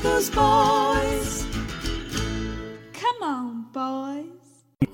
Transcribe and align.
Boys. 0.00 1.46
Come 2.94 3.22
on, 3.22 3.66
boys. 3.72 4.88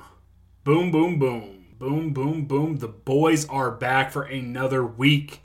Boom, 0.64 0.90
boom, 0.90 1.18
boom. 1.18 1.66
Boom, 1.78 2.12
boom, 2.12 2.44
boom. 2.46 2.76
The 2.78 2.88
boys 2.88 3.48
are 3.48 3.70
back 3.70 4.10
for 4.10 4.24
another 4.24 4.84
week 4.84 5.42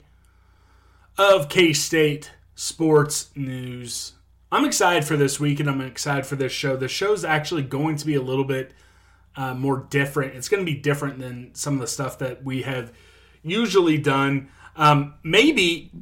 of 1.16 1.48
K 1.48 1.72
State 1.72 2.32
sports 2.56 3.30
news. 3.36 4.14
I'm 4.50 4.64
excited 4.64 5.04
for 5.04 5.16
this 5.16 5.38
week 5.38 5.60
and 5.60 5.70
I'm 5.70 5.80
excited 5.80 6.26
for 6.26 6.34
this 6.34 6.52
show. 6.52 6.76
The 6.76 6.88
show's 6.88 7.24
actually 7.24 7.62
going 7.62 7.96
to 7.96 8.06
be 8.06 8.16
a 8.16 8.22
little 8.22 8.44
bit 8.44 8.72
uh, 9.36 9.54
more 9.54 9.86
different. 9.88 10.34
It's 10.34 10.48
going 10.48 10.64
to 10.66 10.70
be 10.70 10.78
different 10.78 11.20
than 11.20 11.54
some 11.54 11.74
of 11.74 11.80
the 11.80 11.86
stuff 11.86 12.18
that 12.18 12.42
we 12.44 12.62
have 12.62 12.92
usually 13.42 13.98
done. 13.98 14.48
Um, 14.76 15.14
maybe 15.22 15.92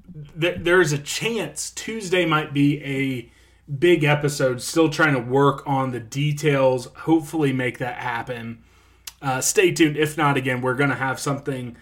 th- 0.41 0.59
there's 0.61 0.93
a 0.93 0.99
chance 0.99 1.71
Tuesday 1.71 2.25
might 2.25 2.55
be 2.55 2.83
a 2.83 3.31
big 3.79 4.05
episode. 4.05 4.61
Still 4.61 4.89
trying 4.89 5.15
to 5.15 5.21
work 5.21 5.63
on 5.67 5.93
the 5.93 6.01
details. 6.01 6.87
Hopefully, 6.99 7.53
make 7.53 7.79
that 7.79 7.97
happen. 7.97 8.63
Uh, 9.21 9.41
stay 9.41 9.71
tuned. 9.71 9.97
If 9.97 10.17
not, 10.17 10.37
again, 10.37 10.63
we're 10.63 10.75
going 10.75 10.91
to 10.91 10.97
have 10.97 11.21
something 11.21 11.77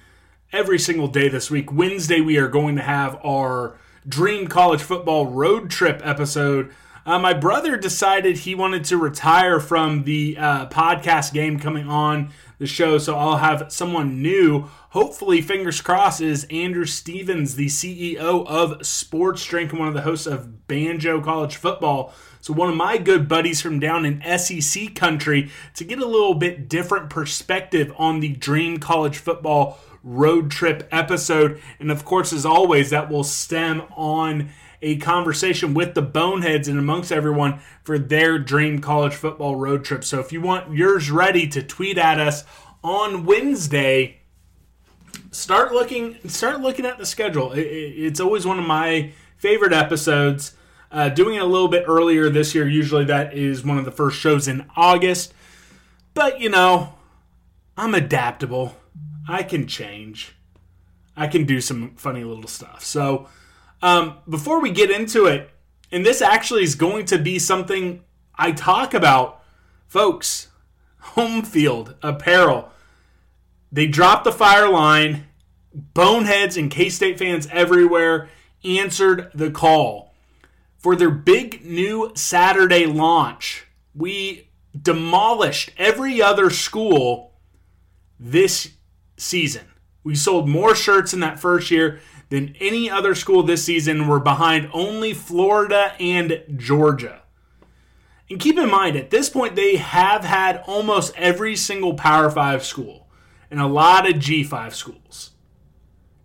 every 0.52 0.78
single 0.78 1.08
day 1.08 1.28
this 1.28 1.50
week. 1.50 1.72
Wednesday, 1.72 2.20
we 2.20 2.36
are 2.36 2.48
going 2.48 2.76
to 2.76 2.82
have 2.82 3.18
our 3.24 3.78
Dream 4.06 4.46
College 4.46 4.82
Football 4.82 5.26
Road 5.26 5.70
Trip 5.70 6.00
episode. 6.04 6.72
Uh, 7.06 7.18
my 7.18 7.32
brother 7.32 7.76
decided 7.76 8.38
he 8.38 8.54
wanted 8.54 8.84
to 8.84 8.96
retire 8.96 9.58
from 9.58 10.04
the 10.04 10.36
uh, 10.38 10.66
podcast 10.68 11.32
game 11.32 11.58
coming 11.58 11.88
on 11.88 12.30
the 12.60 12.66
show, 12.66 12.98
so 12.98 13.16
I'll 13.16 13.38
have 13.38 13.72
someone 13.72 14.22
new. 14.22 14.68
Hopefully, 14.90 15.40
fingers 15.40 15.80
crossed, 15.80 16.20
is 16.20 16.46
Andrew 16.50 16.84
Stevens, 16.84 17.56
the 17.56 17.66
CEO 17.66 18.46
of 18.46 18.86
Sports 18.86 19.44
Drink 19.46 19.70
and 19.70 19.78
one 19.78 19.88
of 19.88 19.94
the 19.94 20.02
hosts 20.02 20.26
of 20.26 20.68
Banjo 20.68 21.22
College 21.22 21.56
Football. 21.56 22.12
So, 22.42 22.52
one 22.52 22.68
of 22.68 22.76
my 22.76 22.98
good 22.98 23.28
buddies 23.28 23.62
from 23.62 23.80
down 23.80 24.04
in 24.04 24.22
SEC 24.38 24.94
country 24.94 25.50
to 25.74 25.84
get 25.84 26.00
a 26.00 26.06
little 26.06 26.34
bit 26.34 26.68
different 26.68 27.08
perspective 27.08 27.92
on 27.96 28.20
the 28.20 28.34
Dream 28.34 28.76
College 28.76 29.16
Football 29.16 29.78
road 30.02 30.50
trip 30.50 30.86
episode. 30.92 31.60
And 31.78 31.90
of 31.90 32.04
course, 32.04 32.30
as 32.30 32.44
always, 32.44 32.90
that 32.90 33.10
will 33.10 33.24
stem 33.24 33.82
on 33.96 34.50
a 34.82 34.96
conversation 34.96 35.74
with 35.74 35.94
the 35.94 36.02
boneheads 36.02 36.68
and 36.68 36.78
amongst 36.78 37.12
everyone 37.12 37.60
for 37.82 37.98
their 37.98 38.38
dream 38.38 38.80
college 38.80 39.14
football 39.14 39.56
road 39.56 39.84
trip. 39.84 40.04
So 40.04 40.20
if 40.20 40.32
you 40.32 40.40
want 40.40 40.74
yours 40.74 41.10
ready 41.10 41.46
to 41.48 41.62
tweet 41.62 41.98
at 41.98 42.18
us 42.18 42.44
on 42.82 43.24
Wednesday, 43.24 44.20
start 45.30 45.72
looking 45.72 46.16
start 46.28 46.60
looking 46.60 46.86
at 46.86 46.98
the 46.98 47.06
schedule. 47.06 47.52
It, 47.52 47.60
it, 47.60 48.04
it's 48.06 48.20
always 48.20 48.46
one 48.46 48.58
of 48.58 48.66
my 48.66 49.12
favorite 49.36 49.72
episodes. 49.72 50.54
Uh, 50.92 51.08
doing 51.08 51.36
it 51.36 51.42
a 51.42 51.46
little 51.46 51.68
bit 51.68 51.84
earlier 51.86 52.28
this 52.28 52.52
year, 52.52 52.68
usually 52.68 53.04
that 53.04 53.32
is 53.32 53.64
one 53.64 53.78
of 53.78 53.84
the 53.84 53.92
first 53.92 54.18
shows 54.18 54.48
in 54.48 54.66
August. 54.76 55.32
But 56.14 56.40
you 56.40 56.48
know, 56.48 56.94
I'm 57.76 57.94
adaptable. 57.94 58.76
I 59.28 59.42
can 59.42 59.66
change. 59.66 60.34
I 61.16 61.26
can 61.28 61.44
do 61.44 61.60
some 61.60 61.94
funny 61.96 62.24
little 62.24 62.48
stuff. 62.48 62.84
So, 62.84 63.28
um, 63.82 64.18
before 64.28 64.60
we 64.60 64.70
get 64.70 64.90
into 64.90 65.26
it, 65.26 65.50
and 65.90 66.04
this 66.04 66.22
actually 66.22 66.62
is 66.62 66.74
going 66.74 67.06
to 67.06 67.18
be 67.18 67.38
something 67.38 68.02
I 68.34 68.52
talk 68.52 68.94
about, 68.94 69.42
folks, 69.86 70.48
home 70.98 71.42
field 71.42 71.96
apparel. 72.02 72.70
They 73.72 73.86
dropped 73.86 74.24
the 74.24 74.32
fire 74.32 74.68
line. 74.68 75.26
Boneheads 75.72 76.56
and 76.56 76.70
K 76.70 76.88
State 76.88 77.18
fans 77.18 77.46
everywhere 77.52 78.28
answered 78.64 79.30
the 79.32 79.50
call. 79.50 80.14
For 80.78 80.96
their 80.96 81.10
big 81.10 81.64
new 81.64 82.10
Saturday 82.14 82.86
launch, 82.86 83.66
we 83.94 84.48
demolished 84.80 85.70
every 85.76 86.20
other 86.20 86.50
school 86.50 87.34
this 88.18 88.72
season. 89.16 89.66
We 90.02 90.14
sold 90.14 90.48
more 90.48 90.74
shirts 90.74 91.12
in 91.12 91.20
that 91.20 91.38
first 91.38 91.70
year 91.70 92.00
than 92.30 92.56
any 92.58 92.88
other 92.88 93.14
school 93.14 93.42
this 93.42 93.64
season. 93.64 94.08
We're 94.08 94.18
behind 94.18 94.70
only 94.72 95.12
Florida 95.12 95.94
and 96.00 96.42
Georgia. 96.56 97.22
And 98.30 98.40
keep 98.40 98.58
in 98.58 98.70
mind, 98.70 98.96
at 98.96 99.10
this 99.10 99.28
point, 99.28 99.56
they 99.56 99.76
have 99.76 100.24
had 100.24 100.62
almost 100.66 101.12
every 101.16 101.56
single 101.56 101.94
Power 101.94 102.30
5 102.30 102.64
school 102.64 103.08
and 103.50 103.60
a 103.60 103.66
lot 103.66 104.08
of 104.08 104.16
G5 104.16 104.72
schools. 104.72 105.32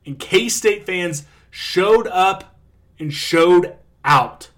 And 0.05 0.19
K 0.19 0.47
State 0.47 0.85
fans 0.85 1.25
showed 1.49 2.07
up 2.07 2.59
and 2.99 3.11
showed 3.11 3.75
out. 4.03 4.51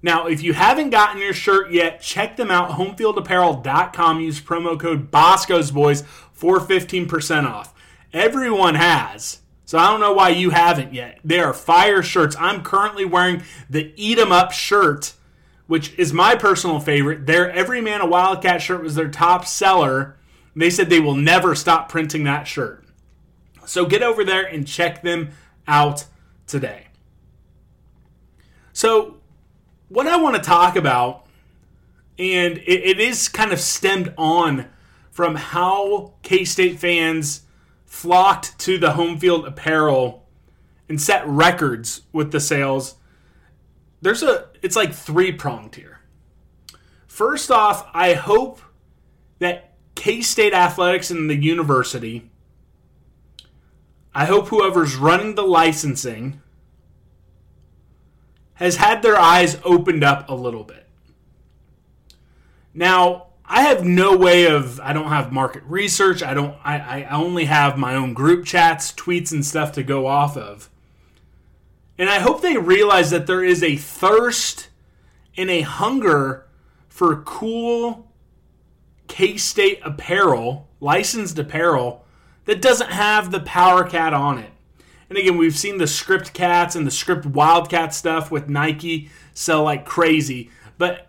Now, 0.00 0.26
if 0.26 0.42
you 0.42 0.54
haven't 0.54 0.90
gotten 0.90 1.20
your 1.20 1.34
shirt 1.34 1.70
yet, 1.70 2.00
check 2.00 2.36
them 2.36 2.50
out. 2.50 2.70
Homefieldapparel.com. 2.70 4.20
Use 4.20 4.40
promo 4.40 4.80
code 4.80 5.10
Bosco's 5.10 5.70
Boys 5.70 6.02
for 6.32 6.60
15% 6.60 7.44
off. 7.44 7.74
Everyone 8.12 8.76
has. 8.76 9.40
So 9.68 9.76
I 9.76 9.90
don't 9.90 10.00
know 10.00 10.14
why 10.14 10.30
you 10.30 10.48
haven't 10.48 10.94
yet. 10.94 11.18
They 11.22 11.40
are 11.40 11.52
fire 11.52 12.02
shirts. 12.02 12.34
I'm 12.40 12.62
currently 12.62 13.04
wearing 13.04 13.42
the 13.68 13.92
Eat 13.96 14.18
'em 14.18 14.32
Up 14.32 14.50
shirt, 14.50 15.12
which 15.66 15.92
is 15.98 16.10
my 16.10 16.36
personal 16.36 16.80
favorite. 16.80 17.26
Their 17.26 17.50
Every 17.50 17.82
Man 17.82 18.00
a 18.00 18.06
Wildcat 18.06 18.62
shirt 18.62 18.82
was 18.82 18.94
their 18.94 19.10
top 19.10 19.44
seller. 19.44 20.16
They 20.56 20.70
said 20.70 20.88
they 20.88 21.00
will 21.00 21.14
never 21.14 21.54
stop 21.54 21.90
printing 21.90 22.24
that 22.24 22.48
shirt. 22.48 22.82
So 23.66 23.84
get 23.84 24.02
over 24.02 24.24
there 24.24 24.42
and 24.42 24.66
check 24.66 25.02
them 25.02 25.32
out 25.66 26.06
today. 26.46 26.86
So, 28.72 29.18
what 29.90 30.06
I 30.06 30.16
want 30.16 30.36
to 30.36 30.40
talk 30.40 30.76
about, 30.76 31.26
and 32.18 32.56
it, 32.56 32.84
it 32.84 33.00
is 33.00 33.28
kind 33.28 33.52
of 33.52 33.60
stemmed 33.60 34.14
on 34.16 34.64
from 35.10 35.34
how 35.34 36.14
K 36.22 36.46
State 36.46 36.78
fans 36.78 37.42
flocked 37.88 38.56
to 38.60 38.78
the 38.78 38.92
home 38.92 39.18
field 39.18 39.46
apparel 39.46 40.28
and 40.88 41.00
set 41.00 41.26
records 41.26 42.02
with 42.12 42.30
the 42.30 42.38
sales. 42.38 42.96
There's 44.00 44.22
a, 44.22 44.48
it's 44.62 44.76
like 44.76 44.94
three 44.94 45.32
pronged 45.32 45.74
here. 45.74 45.98
First 47.06 47.50
off, 47.50 47.88
I 47.94 48.12
hope 48.12 48.60
that 49.40 49.72
K 49.94 50.20
State 50.20 50.52
athletics 50.52 51.10
and 51.10 51.28
the 51.28 51.34
university, 51.34 52.30
I 54.14 54.26
hope 54.26 54.48
whoever's 54.48 54.94
running 54.94 55.34
the 55.34 55.42
licensing 55.42 56.42
has 58.54 58.76
had 58.76 59.02
their 59.02 59.18
eyes 59.18 59.58
opened 59.64 60.04
up 60.04 60.28
a 60.28 60.34
little 60.34 60.64
bit. 60.64 60.86
Now, 62.74 63.27
I 63.50 63.62
have 63.62 63.82
no 63.82 64.16
way 64.16 64.46
of 64.46 64.78
I 64.80 64.92
don't 64.92 65.08
have 65.08 65.32
market 65.32 65.62
research. 65.64 66.22
I 66.22 66.34
don't 66.34 66.54
I, 66.62 67.04
I 67.04 67.16
only 67.16 67.46
have 67.46 67.78
my 67.78 67.94
own 67.94 68.12
group 68.12 68.44
chats, 68.44 68.92
tweets 68.92 69.32
and 69.32 69.44
stuff 69.44 69.72
to 69.72 69.82
go 69.82 70.06
off 70.06 70.36
of. 70.36 70.68
And 71.96 72.10
I 72.10 72.20
hope 72.20 72.42
they 72.42 72.56
realize 72.56 73.10
that 73.10 73.26
there 73.26 73.42
is 73.42 73.62
a 73.62 73.76
thirst 73.76 74.68
and 75.36 75.50
a 75.50 75.62
hunger 75.62 76.46
for 76.88 77.22
cool 77.22 78.12
K-State 79.08 79.80
apparel, 79.82 80.68
licensed 80.80 81.38
apparel 81.38 82.04
that 82.44 82.62
doesn't 82.62 82.90
have 82.90 83.30
the 83.30 83.40
power 83.40 83.82
cat 83.82 84.12
on 84.12 84.38
it. 84.38 84.50
And 85.08 85.16
again, 85.16 85.38
we've 85.38 85.56
seen 85.56 85.78
the 85.78 85.86
script 85.86 86.34
cats 86.34 86.76
and 86.76 86.86
the 86.86 86.90
script 86.90 87.24
wildcat 87.24 87.94
stuff 87.94 88.30
with 88.30 88.48
Nike 88.48 89.10
sell 89.32 89.62
like 89.62 89.86
crazy, 89.86 90.50
but 90.76 91.08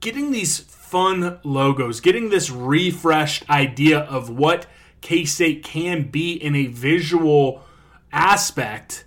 getting 0.00 0.30
these 0.30 0.60
fun 0.94 1.40
logos, 1.42 1.98
getting 1.98 2.30
this 2.30 2.50
refreshed 2.50 3.50
idea 3.50 3.98
of 3.98 4.30
what 4.30 4.64
K 5.00 5.24
State 5.24 5.64
can 5.64 6.08
be 6.08 6.34
in 6.34 6.54
a 6.54 6.66
visual 6.66 7.64
aspect 8.12 9.04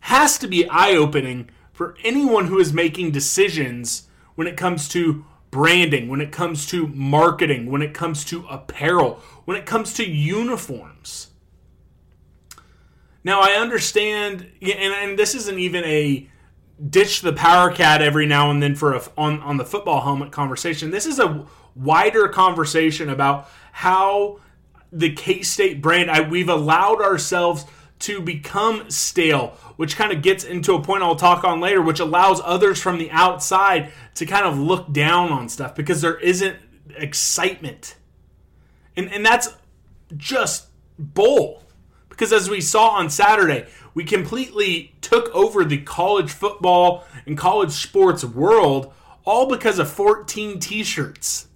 has 0.00 0.36
to 0.36 0.46
be 0.46 0.68
eye 0.68 0.94
opening 0.94 1.48
for 1.72 1.96
anyone 2.04 2.48
who 2.48 2.58
is 2.58 2.74
making 2.74 3.12
decisions 3.12 4.08
when 4.34 4.46
it 4.46 4.58
comes 4.58 4.90
to 4.90 5.24
branding, 5.50 6.06
when 6.06 6.20
it 6.20 6.32
comes 6.32 6.66
to 6.66 6.86
marketing, 6.88 7.70
when 7.70 7.80
it 7.80 7.94
comes 7.94 8.22
to 8.26 8.44
apparel, 8.50 9.22
when 9.46 9.56
it 9.56 9.64
comes 9.64 9.94
to 9.94 10.04
uniforms. 10.04 11.28
Now, 13.24 13.40
I 13.40 13.52
understand, 13.52 14.50
and, 14.60 14.94
and 14.94 15.18
this 15.18 15.34
isn't 15.34 15.58
even 15.58 15.82
a 15.84 16.28
ditch 16.88 17.20
the 17.20 17.32
power 17.32 17.70
cat 17.70 18.00
every 18.00 18.26
now 18.26 18.50
and 18.50 18.62
then 18.62 18.74
for 18.74 18.94
a 18.94 19.02
on 19.18 19.40
on 19.40 19.56
the 19.56 19.64
football 19.64 20.00
helmet 20.02 20.32
conversation. 20.32 20.90
This 20.90 21.06
is 21.06 21.18
a 21.18 21.46
wider 21.74 22.28
conversation 22.28 23.10
about 23.10 23.50
how 23.72 24.40
the 24.92 25.12
K 25.12 25.42
State 25.42 25.82
brand. 25.82 26.10
I, 26.10 26.20
we've 26.20 26.48
allowed 26.48 27.00
ourselves 27.00 27.66
to 28.00 28.20
become 28.20 28.88
stale, 28.90 29.48
which 29.76 29.96
kind 29.96 30.10
of 30.10 30.22
gets 30.22 30.42
into 30.42 30.74
a 30.74 30.82
point 30.82 31.02
I'll 31.02 31.16
talk 31.16 31.44
on 31.44 31.60
later, 31.60 31.82
which 31.82 32.00
allows 32.00 32.40
others 32.42 32.80
from 32.80 32.98
the 32.98 33.10
outside 33.10 33.92
to 34.14 34.24
kind 34.24 34.46
of 34.46 34.58
look 34.58 34.90
down 34.92 35.30
on 35.30 35.48
stuff 35.48 35.74
because 35.74 36.00
there 36.00 36.18
isn't 36.18 36.56
excitement. 36.96 37.96
And, 38.96 39.12
and 39.12 39.24
that's 39.24 39.54
just 40.16 40.68
bull. 40.98 41.62
Because 42.08 42.32
as 42.32 42.50
we 42.50 42.60
saw 42.60 42.88
on 42.90 43.08
Saturday, 43.10 43.66
we 43.94 44.04
completely 44.04 44.94
took 45.00 45.28
over 45.34 45.64
the 45.64 45.80
college 45.80 46.30
football 46.30 47.04
and 47.26 47.36
college 47.36 47.72
sports 47.72 48.24
world 48.24 48.92
all 49.24 49.46
because 49.46 49.78
of 49.78 49.90
14 49.90 50.58
t 50.58 50.82
shirts. 50.82 51.48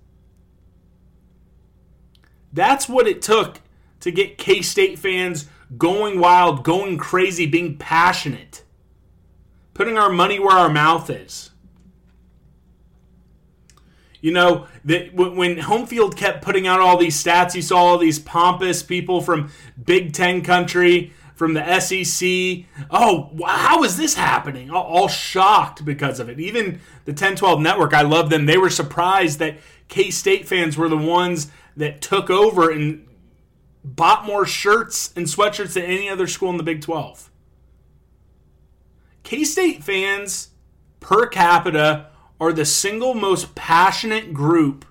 That's 2.52 2.88
what 2.88 3.08
it 3.08 3.20
took 3.20 3.60
to 4.00 4.10
get 4.10 4.38
K 4.38 4.62
State 4.62 4.98
fans 4.98 5.46
going 5.76 6.20
wild, 6.20 6.62
going 6.62 6.98
crazy, 6.98 7.46
being 7.46 7.76
passionate, 7.76 8.62
putting 9.72 9.98
our 9.98 10.10
money 10.10 10.38
where 10.38 10.56
our 10.56 10.68
mouth 10.68 11.10
is. 11.10 11.50
You 14.20 14.32
know, 14.32 14.66
that 14.86 15.12
when 15.14 15.58
home 15.58 15.86
field 15.86 16.16
kept 16.16 16.42
putting 16.42 16.66
out 16.66 16.80
all 16.80 16.96
these 16.96 17.22
stats, 17.22 17.54
you 17.54 17.60
saw 17.60 17.76
all 17.76 17.98
these 17.98 18.18
pompous 18.18 18.82
people 18.82 19.20
from 19.20 19.50
Big 19.84 20.14
Ten 20.14 20.42
country, 20.42 21.12
from 21.34 21.54
the 21.54 21.80
SEC. 21.80 22.66
Oh, 22.90 23.30
how 23.46 23.82
is 23.82 23.96
this 23.96 24.14
happening? 24.14 24.70
All, 24.70 25.08
shocked 25.08 25.84
because 25.84 26.20
of 26.20 26.28
it. 26.28 26.40
Even 26.40 26.80
the 27.04 27.12
1012 27.12 27.60
network, 27.60 27.92
I 27.92 28.02
love 28.02 28.30
them. 28.30 28.46
They 28.46 28.56
were 28.56 28.70
surprised 28.70 29.38
that 29.40 29.58
K 29.88 30.10
State 30.10 30.46
fans 30.46 30.76
were 30.76 30.88
the 30.88 30.96
ones 30.96 31.50
that 31.76 32.00
took 32.00 32.30
over 32.30 32.70
and 32.70 33.06
bought 33.84 34.24
more 34.24 34.46
shirts 34.46 35.12
and 35.16 35.26
sweatshirts 35.26 35.74
than 35.74 35.84
any 35.84 36.08
other 36.08 36.26
school 36.26 36.50
in 36.50 36.56
the 36.56 36.62
Big 36.62 36.80
12. 36.80 37.30
K 39.24 39.44
State 39.44 39.82
fans 39.82 40.50
per 41.00 41.26
capita 41.26 42.06
are 42.40 42.52
the 42.52 42.64
single 42.64 43.14
most 43.14 43.54
passionate 43.54 44.32
group 44.32 44.84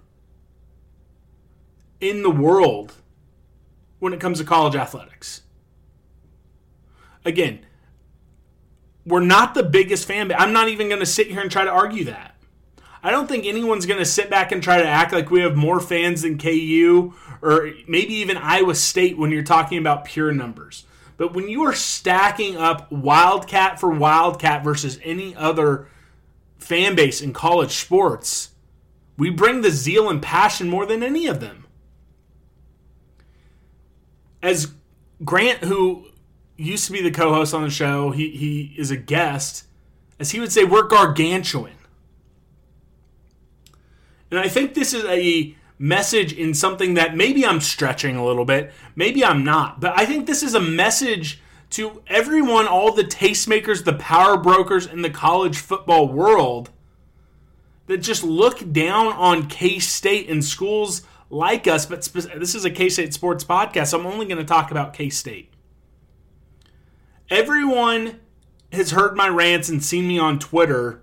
in 1.99 2.21
the 2.21 2.29
world 2.29 2.95
when 3.99 4.11
it 4.11 4.19
comes 4.19 4.39
to 4.39 4.43
college 4.43 4.75
athletics. 4.75 5.43
Again, 7.25 7.65
we're 9.05 9.21
not 9.21 9.53
the 9.53 9.63
biggest 9.63 10.05
fan 10.07 10.27
base. 10.27 10.37
I'm 10.39 10.53
not 10.53 10.69
even 10.69 10.87
going 10.87 10.99
to 10.99 11.05
sit 11.05 11.27
here 11.27 11.41
and 11.41 11.51
try 11.51 11.63
to 11.63 11.71
argue 11.71 12.05
that. 12.05 12.35
I 13.01 13.11
don't 13.11 13.27
think 13.27 13.45
anyone's 13.45 13.85
going 13.85 13.99
to 13.99 14.05
sit 14.05 14.29
back 14.29 14.51
and 14.51 14.63
try 14.63 14.77
to 14.77 14.87
act 14.87 15.11
like 15.11 15.29
we 15.29 15.41
have 15.41 15.57
more 15.57 15.81
fans 15.81 16.21
than 16.21 16.37
KU 16.37 17.13
or 17.41 17.71
maybe 17.87 18.13
even 18.15 18.37
Iowa 18.37 18.75
State 18.75 19.17
when 19.17 19.31
you're 19.31 19.43
talking 19.43 19.77
about 19.77 20.05
pure 20.05 20.31
numbers. 20.31 20.85
But 21.17 21.33
when 21.33 21.49
you 21.49 21.63
are 21.63 21.73
stacking 21.73 22.55
up 22.55 22.89
Wildcat 22.91 23.79
for 23.79 23.89
Wildcat 23.89 24.63
versus 24.63 24.99
any 25.03 25.35
other 25.35 25.87
fan 26.57 26.95
base 26.95 27.21
in 27.21 27.33
college 27.33 27.71
sports, 27.71 28.51
we 29.17 29.29
bring 29.29 29.61
the 29.61 29.69
zeal 29.71 30.09
and 30.09 30.21
passion 30.21 30.69
more 30.69 30.85
than 30.85 31.03
any 31.03 31.27
of 31.27 31.41
them. 31.41 31.67
As 34.41 34.71
Grant, 35.23 35.59
who 35.65 36.07
used 36.57 36.85
to 36.87 36.91
be 36.91 37.01
the 37.01 37.11
co-host 37.11 37.53
on 37.53 37.63
the 37.63 37.69
show, 37.69 38.11
he 38.11 38.29
he 38.31 38.75
is 38.77 38.91
a 38.91 38.97
guest, 38.97 39.65
as 40.19 40.31
he 40.31 40.39
would 40.39 40.51
say, 40.51 40.63
we're 40.63 40.87
gargantuan. 40.87 41.73
And 44.31 44.39
I 44.39 44.47
think 44.47 44.73
this 44.73 44.93
is 44.93 45.05
a 45.05 45.55
message 45.77 46.33
in 46.33 46.53
something 46.53 46.93
that 46.95 47.15
maybe 47.15 47.45
I'm 47.45 47.61
stretching 47.61 48.15
a 48.15 48.25
little 48.25 48.45
bit, 48.45 48.71
maybe 48.95 49.23
I'm 49.23 49.43
not, 49.43 49.79
but 49.79 49.97
I 49.97 50.05
think 50.05 50.25
this 50.25 50.41
is 50.43 50.55
a 50.55 50.59
message 50.59 51.41
to 51.71 52.01
everyone, 52.07 52.67
all 52.67 52.91
the 52.91 53.03
tastemakers, 53.03 53.83
the 53.83 53.93
power 53.93 54.37
brokers 54.37 54.85
in 54.85 55.01
the 55.01 55.09
college 55.09 55.57
football 55.57 56.07
world 56.07 56.69
that 57.87 57.97
just 57.97 58.23
look 58.23 58.71
down 58.71 59.07
on 59.07 59.47
K 59.47 59.79
State 59.79 60.29
and 60.29 60.43
schools 60.43 61.01
like 61.29 61.67
us. 61.67 61.85
But 61.85 62.03
this 62.03 62.55
is 62.55 62.63
a 62.65 62.71
K 62.71 62.89
State 62.89 63.13
sports 63.13 63.43
podcast, 63.43 63.87
so 63.87 63.99
I'm 63.99 64.05
only 64.05 64.25
going 64.25 64.37
to 64.37 64.43
talk 64.43 64.71
about 64.71 64.93
K 64.93 65.09
State. 65.09 65.52
Everyone 67.29 68.19
has 68.71 68.91
heard 68.91 69.15
my 69.15 69.27
rants 69.27 69.69
and 69.69 69.83
seen 69.83 70.07
me 70.07 70.19
on 70.19 70.39
Twitter 70.39 71.01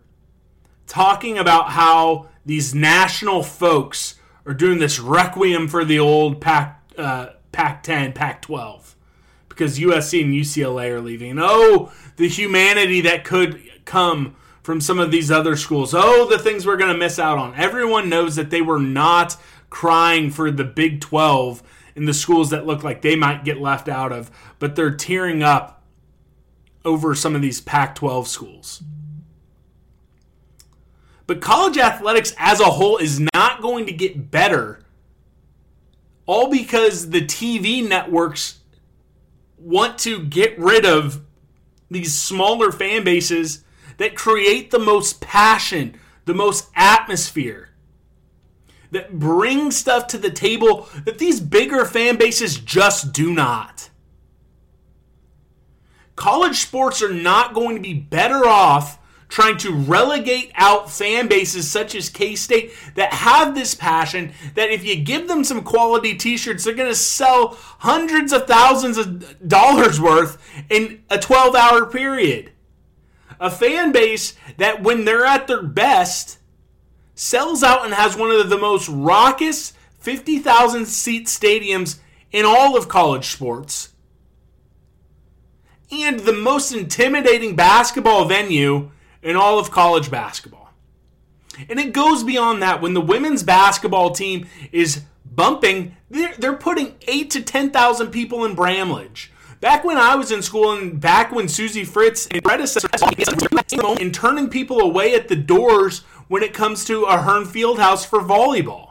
talking 0.86 1.38
about 1.38 1.70
how 1.70 2.28
these 2.44 2.74
national 2.74 3.42
folks 3.42 4.16
are 4.44 4.54
doing 4.54 4.78
this 4.78 4.98
requiem 4.98 5.68
for 5.68 5.84
the 5.84 5.98
old 5.98 6.40
Pac 6.40 6.82
uh, 6.98 7.30
Pac 7.52 7.82
10, 7.82 8.12
Pac 8.12 8.42
12 8.42 8.96
because 9.48 9.78
USC 9.78 10.24
and 10.24 10.32
UCLA 10.32 10.90
are 10.90 11.00
leaving. 11.00 11.38
oh, 11.38 11.92
the 12.16 12.28
humanity 12.28 13.02
that 13.02 13.24
could 13.24 13.62
come 13.84 14.34
from 14.62 14.80
some 14.80 14.98
of 14.98 15.10
these 15.10 15.30
other 15.30 15.56
schools. 15.56 15.94
Oh, 15.94 16.28
the 16.28 16.38
things 16.38 16.64
we're 16.64 16.76
going 16.76 16.92
to 16.92 16.98
miss 16.98 17.18
out 17.18 17.38
on. 17.38 17.54
Everyone 17.56 18.08
knows 18.08 18.36
that 18.36 18.50
they 18.50 18.62
were 18.62 18.78
not 18.78 19.36
crying 19.68 20.30
for 20.30 20.50
the 20.50 20.64
Big 20.64 21.00
12 21.00 21.62
in 21.94 22.04
the 22.04 22.14
schools 22.14 22.50
that 22.50 22.66
look 22.66 22.82
like 22.82 23.02
they 23.02 23.16
might 23.16 23.44
get 23.44 23.60
left 23.60 23.88
out 23.88 24.12
of, 24.12 24.30
but 24.58 24.76
they're 24.76 24.94
tearing 24.94 25.42
up 25.42 25.79
over 26.84 27.14
some 27.14 27.34
of 27.34 27.42
these 27.42 27.60
Pac 27.60 27.94
12 27.94 28.28
schools. 28.28 28.82
But 31.26 31.40
college 31.40 31.78
athletics 31.78 32.34
as 32.38 32.60
a 32.60 32.64
whole 32.64 32.96
is 32.96 33.20
not 33.34 33.62
going 33.62 33.86
to 33.86 33.92
get 33.92 34.30
better, 34.30 34.80
all 36.26 36.50
because 36.50 37.10
the 37.10 37.20
TV 37.20 37.86
networks 37.86 38.58
want 39.58 39.98
to 39.98 40.24
get 40.24 40.58
rid 40.58 40.84
of 40.84 41.22
these 41.90 42.14
smaller 42.14 42.72
fan 42.72 43.04
bases 43.04 43.62
that 43.98 44.14
create 44.14 44.70
the 44.70 44.78
most 44.78 45.20
passion, 45.20 45.94
the 46.24 46.34
most 46.34 46.68
atmosphere, 46.74 47.68
that 48.90 49.18
bring 49.18 49.70
stuff 49.70 50.06
to 50.08 50.18
the 50.18 50.30
table 50.30 50.88
that 51.04 51.18
these 51.18 51.40
bigger 51.40 51.84
fan 51.84 52.16
bases 52.16 52.58
just 52.58 53.12
do 53.12 53.32
not 53.32 53.89
college 56.20 56.56
sports 56.56 57.02
are 57.02 57.12
not 57.12 57.54
going 57.54 57.74
to 57.74 57.80
be 57.80 57.94
better 57.94 58.46
off 58.46 58.98
trying 59.30 59.56
to 59.56 59.72
relegate 59.72 60.52
out 60.54 60.90
fan 60.90 61.28
bases 61.28 61.70
such 61.70 61.94
as 61.94 62.10
K 62.10 62.36
State 62.36 62.72
that 62.94 63.14
have 63.14 63.54
this 63.54 63.74
passion 63.74 64.34
that 64.54 64.70
if 64.70 64.84
you 64.84 64.96
give 64.96 65.28
them 65.28 65.44
some 65.44 65.62
quality 65.62 66.14
t 66.14 66.36
shirts, 66.36 66.64
they're 66.64 66.74
going 66.74 66.90
to 66.90 66.94
sell 66.94 67.56
hundreds 67.78 68.34
of 68.34 68.46
thousands 68.46 68.98
of 68.98 69.48
dollars 69.48 69.98
worth 69.98 70.36
in 70.68 71.02
a 71.08 71.18
12 71.18 71.54
hour 71.54 71.86
period. 71.86 72.52
A 73.40 73.50
fan 73.50 73.90
base 73.90 74.34
that, 74.58 74.82
when 74.82 75.06
they're 75.06 75.24
at 75.24 75.46
their 75.46 75.62
best, 75.62 76.38
sells 77.14 77.62
out 77.62 77.86
and 77.86 77.94
has 77.94 78.14
one 78.14 78.30
of 78.30 78.50
the 78.50 78.58
most 78.58 78.90
raucous 78.90 79.72
50,000 80.00 80.84
seat 80.84 81.28
stadiums 81.28 81.98
in 82.30 82.44
all 82.44 82.76
of 82.76 82.88
college 82.88 83.28
sports 83.28 83.90
and 85.90 86.20
the 86.20 86.32
most 86.32 86.72
intimidating 86.72 87.56
basketball 87.56 88.24
venue 88.26 88.90
in 89.22 89.36
all 89.36 89.58
of 89.58 89.70
college 89.70 90.10
basketball. 90.10 90.72
And 91.68 91.78
it 91.78 91.92
goes 91.92 92.24
beyond 92.24 92.62
that. 92.62 92.80
When 92.80 92.94
the 92.94 93.00
women's 93.00 93.42
basketball 93.42 94.10
team 94.12 94.46
is 94.72 95.02
bumping, 95.24 95.96
they're, 96.08 96.34
they're 96.38 96.56
putting 96.56 96.94
eight 97.06 97.30
to 97.30 97.42
10,000 97.42 98.10
people 98.10 98.44
in 98.44 98.54
Bramlage. 98.54 99.32
Back 99.60 99.84
when 99.84 99.98
I 99.98 100.16
was 100.16 100.32
in 100.32 100.40
school 100.40 100.72
and 100.72 100.98
back 100.98 101.32
when 101.32 101.46
Suzie 101.46 101.86
Fritz 101.86 102.26
and 102.28 102.42
predecessors 102.42 102.90
and 104.00 104.14
turning 104.14 104.48
people 104.48 104.80
away 104.80 105.14
at 105.14 105.28
the 105.28 105.36
doors 105.36 106.00
when 106.28 106.42
it 106.42 106.54
comes 106.54 106.84
to 106.86 107.04
Ahearn 107.04 107.44
Fieldhouse 107.44 108.06
for 108.06 108.20
volleyball 108.20 108.89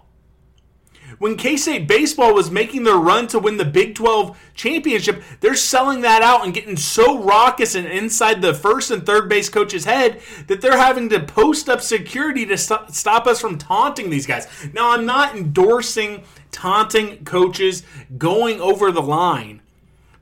when 1.19 1.35
K 1.35 1.55
State 1.57 1.88
baseball 1.88 2.33
was 2.33 2.49
making 2.49 2.83
their 2.83 2.95
run 2.95 3.27
to 3.27 3.39
win 3.39 3.57
the 3.57 3.65
Big 3.65 3.93
12 3.93 4.38
championship, 4.55 5.21
they're 5.41 5.55
selling 5.55 6.01
that 6.01 6.21
out 6.21 6.43
and 6.43 6.53
getting 6.53 6.77
so 6.77 7.19
raucous 7.19 7.75
and 7.75 7.85
inside 7.85 8.41
the 8.41 8.53
first 8.53 8.89
and 8.89 9.05
third 9.05 9.29
base 9.29 9.49
coach's 9.49 9.85
head 9.85 10.21
that 10.47 10.61
they're 10.61 10.79
having 10.79 11.09
to 11.09 11.19
post 11.19 11.69
up 11.69 11.81
security 11.81 12.45
to 12.45 12.57
st- 12.57 12.93
stop 12.93 13.27
us 13.27 13.39
from 13.39 13.57
taunting 13.57 14.09
these 14.09 14.25
guys. 14.25 14.47
Now, 14.73 14.91
I'm 14.91 15.05
not 15.05 15.35
endorsing 15.35 16.23
taunting 16.51 17.23
coaches 17.25 17.83
going 18.17 18.59
over 18.59 18.91
the 18.91 19.01
line. 19.01 19.61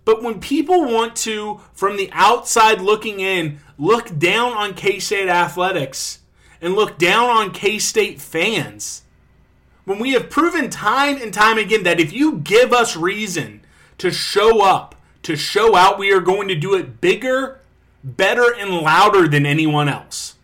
But 0.04 0.24
when 0.24 0.40
people 0.40 0.86
want 0.86 1.16
to, 1.18 1.60
from 1.74 1.98
the 1.98 2.10
outside 2.14 2.82
looking 2.82 3.20
in, 3.20 3.60
look 3.78 4.18
down 4.18 4.54
on 4.54 4.74
K 4.74 5.00
State 5.00 5.28
athletics 5.28 6.20
and 6.62 6.76
look 6.76 6.98
down 6.98 7.30
on 7.30 7.52
K 7.52 7.78
State 7.78 8.22
fans, 8.22 9.04
when 9.88 10.00
we 10.00 10.12
have 10.12 10.30
proven 10.30 10.70
time 10.70 11.16
and 11.22 11.34
time 11.34 11.58
again 11.58 11.84
that 11.84 11.98
if 11.98 12.12
you 12.12 12.40
give 12.40 12.74
us 12.74 12.98
reason 12.98 13.62
to 13.98 14.12
show 14.12 14.62
up, 14.62 14.96
to 15.24 15.38
show 15.38 15.78
out, 15.78 15.98
we 15.98 16.12
are 16.12 16.20
going 16.20 16.50
to 16.50 16.56
do 16.56 16.76
it 16.76 17.00
bigger, 17.00 17.62
better 18.04 18.54
and 18.54 18.70
louder 18.70 19.30
than 19.30 19.46
anyone 19.46 19.88
else. 19.88 20.36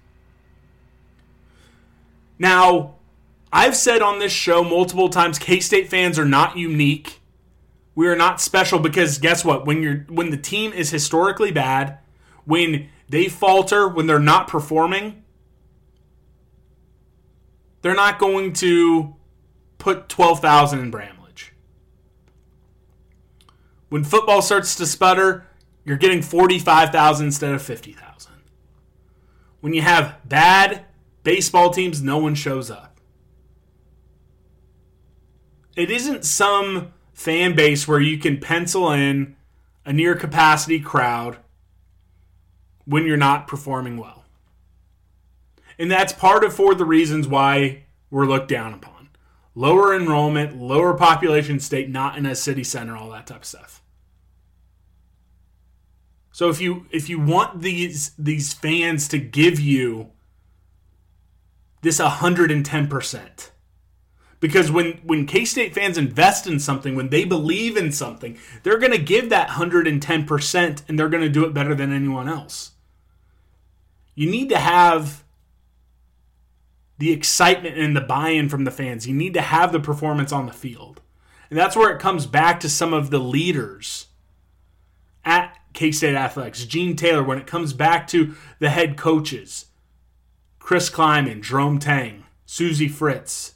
Now, 2.40 2.96
I've 3.52 3.76
said 3.76 4.02
on 4.02 4.20
this 4.20 4.32
show 4.32 4.64
multiple 4.64 5.10
times 5.10 5.38
K 5.38 5.60
State 5.60 5.90
fans 5.90 6.18
are 6.18 6.24
not 6.24 6.56
unique. 6.56 7.20
We 7.96 8.08
are 8.08 8.16
not 8.16 8.40
special 8.40 8.80
because 8.80 9.18
guess 9.18 9.44
what? 9.44 9.66
When 9.66 9.84
you're 9.84 10.06
when 10.08 10.30
the 10.30 10.38
team 10.38 10.72
is 10.72 10.90
historically 10.90 11.52
bad, 11.52 11.98
when 12.46 12.88
they 13.10 13.28
falter, 13.28 13.90
when 13.90 14.08
they're 14.08 14.20
not 14.20 14.48
performing, 14.48 15.22
they're 17.82 17.94
not 17.94 18.20
going 18.20 18.54
to 18.54 19.18
put 19.84 20.08
12,000 20.08 20.80
in 20.80 20.90
Bramlage. 20.90 21.52
When 23.90 24.06
football 24.06 24.42
starts 24.42 24.76
to 24.76 24.86
sputter, 24.86 25.46
you're 25.84 25.98
getting 25.98 26.22
45,000 26.22 27.26
instead 27.26 27.54
of 27.54 27.62
50,000. 27.62 28.32
When 29.60 29.74
you 29.74 29.82
have 29.82 30.18
bad 30.24 30.86
baseball 31.24 31.70
teams, 31.70 32.02
no 32.02 32.18
one 32.18 32.34
shows 32.34 32.72
up. 32.72 32.98
It 35.76 35.92
isn't 35.92 36.24
some 36.24 36.94
fan 37.14 37.54
base 37.54 37.86
where 37.86 38.00
you 38.00 38.18
can 38.18 38.40
pencil 38.40 38.90
in 38.90 39.36
a 39.86 39.92
near 39.92 40.16
capacity 40.16 40.80
crowd 40.80 41.40
when 42.86 43.06
you're 43.06 43.18
not 43.18 43.48
performing 43.50 43.98
well. 43.98 44.24
And 45.78 45.92
that's 45.92 46.14
part 46.14 46.46
of 46.46 46.54
for 46.54 46.74
the 46.74 46.86
reasons 46.86 47.28
why 47.28 47.84
we're 48.10 48.26
looked 48.26 48.48
down 48.48 48.74
upon. 48.74 48.93
Lower 49.56 49.96
enrollment, 49.96 50.58
lower 50.58 50.96
population 50.96 51.60
state, 51.60 51.90
not 51.90 52.18
in 52.18 52.26
a 52.26 52.36
city 52.36 52.64
center, 52.64 52.96
all 52.96 53.12
that 53.12 53.28
type 53.28 53.42
of 53.42 53.46
stuff. 53.46 53.84
So 56.32 56.50
if 56.50 56.60
you 56.60 56.88
if 56.90 57.10
you 57.10 57.20
want 57.20 57.62
these 57.62 58.12
these 58.18 58.54
fans 58.54 59.08
to 59.10 59.20
give 59.20 59.60
you 59.60 60.10
this 61.84 62.00
110%, 62.00 63.50
because 64.40 64.72
when 64.72 64.94
when 65.04 65.28
K-State 65.28 65.76
fans 65.76 65.98
invest 65.98 66.48
in 66.48 66.60
something, 66.60 66.96
when 66.96 67.10
they 67.10 67.24
believe 67.24 67.78
in 67.78 67.92
something, 67.92 68.40
they're 68.64 68.80
going 68.80 68.92
to 68.92 68.98
give 68.98 69.30
that 69.30 69.50
110% 69.50 70.82
and 70.90 71.00
they're 71.00 71.10
going 71.10 71.24
to 71.24 71.30
do 71.30 71.46
it 71.46 71.54
better 71.54 71.76
than 71.76 71.94
anyone 71.94 72.28
else. 72.28 72.72
You 74.16 74.30
need 74.30 74.50
to 74.50 74.58
have 74.58 75.24
the 77.04 77.12
excitement 77.12 77.78
and 77.78 77.98
the 77.98 78.02
buy-in 78.02 78.48
from 78.48 78.64
the 78.64 78.72
fans. 78.72 79.06
You 79.06 79.14
need 79.14 79.34
to 79.34 79.42
have 79.42 79.74
the 79.74 79.80
performance 79.82 80.32
on 80.32 80.46
the 80.46 80.54
field. 80.54 81.02
And 81.50 81.60
that's 81.60 81.76
where 81.76 81.94
it 81.94 82.00
comes 82.00 82.26
back 82.26 82.62
to 82.62 82.70
some 82.70 82.94
of 82.94 83.10
the 83.10 83.20
leaders 83.20 84.08
at 85.26 85.54
K-State 85.74 86.16
Athletics. 86.16 86.64
Gene 86.64 86.96
Taylor 86.96 87.22
when 87.22 87.38
it 87.38 87.46
comes 87.46 87.74
back 87.74 88.08
to 88.08 88.36
the 88.60 88.70
head 88.70 88.96
coaches. 88.96 89.66
Chris 90.60 90.90
Klieman, 90.90 91.42
Jerome 91.42 91.78
Tang, 91.78 92.24
Suzie 92.48 92.90
Fritz, 92.90 93.56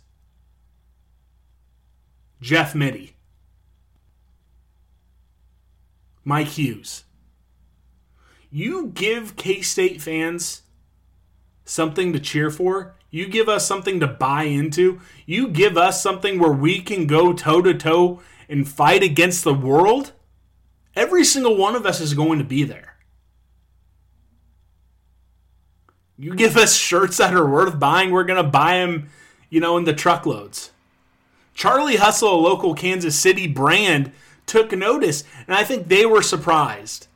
Jeff 2.42 2.76
Mittie, 2.76 3.16
Mike 6.26 6.50
Hughes. 6.50 7.06
You 8.52 8.88
give 8.88 9.38
K 9.38 9.62
State 9.62 10.02
fans 10.02 10.64
something 11.64 12.12
to 12.12 12.20
cheer 12.20 12.52
for, 12.52 12.97
you 13.10 13.28
give 13.28 13.48
us 13.48 13.66
something 13.66 14.00
to 14.00 14.08
buy 14.08 14.44
into, 14.44 15.00
you 15.26 15.48
give 15.48 15.78
us 15.78 16.02
something 16.02 16.40
where 16.40 16.52
we 16.52 16.82
can 16.82 17.08
go 17.08 17.34
toe 17.34 17.62
to 17.62 17.74
toe 17.74 18.22
and 18.50 18.68
fight 18.68 19.04
against 19.04 19.44
the 19.44 19.54
world, 19.54 20.12
every 20.96 21.24
single 21.24 21.56
one 21.56 21.76
of 21.76 21.86
us 21.86 22.02
is 22.02 22.14
going 22.14 22.40
to 22.40 22.46
be 22.46 22.64
there. 22.64 22.96
You 26.18 26.34
give 26.36 26.58
us 26.58 26.76
shirts 26.76 27.18
that 27.18 27.34
are 27.34 27.48
worth 27.48 27.80
buying, 27.80 28.12
we're 28.12 28.24
going 28.24 28.44
to 28.44 28.50
buy 28.50 28.80
them, 28.80 29.10
you 29.50 29.60
know, 29.60 29.78
in 29.78 29.86
the 29.86 29.94
truckloads. 29.94 30.72
Charlie 31.54 31.98
Hustle, 31.98 32.34
a 32.34 32.36
local 32.36 32.74
Kansas 32.74 33.18
City 33.18 33.48
brand, 33.48 34.12
took 34.46 34.72
notice, 34.72 35.24
and 35.46 35.56
I 35.56 35.64
think 35.64 35.88
they 35.88 36.06
were 36.06 36.22
surprised 36.22 37.07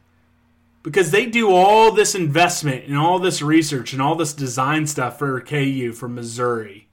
because 0.83 1.11
they 1.11 1.25
do 1.25 1.51
all 1.53 1.91
this 1.91 2.15
investment 2.15 2.85
and 2.85 2.97
all 2.97 3.19
this 3.19 3.41
research 3.41 3.93
and 3.93 4.01
all 4.01 4.15
this 4.15 4.33
design 4.33 4.87
stuff 4.87 5.19
for 5.19 5.39
KU 5.41 5.93
from 5.93 6.15
Missouri, 6.15 6.87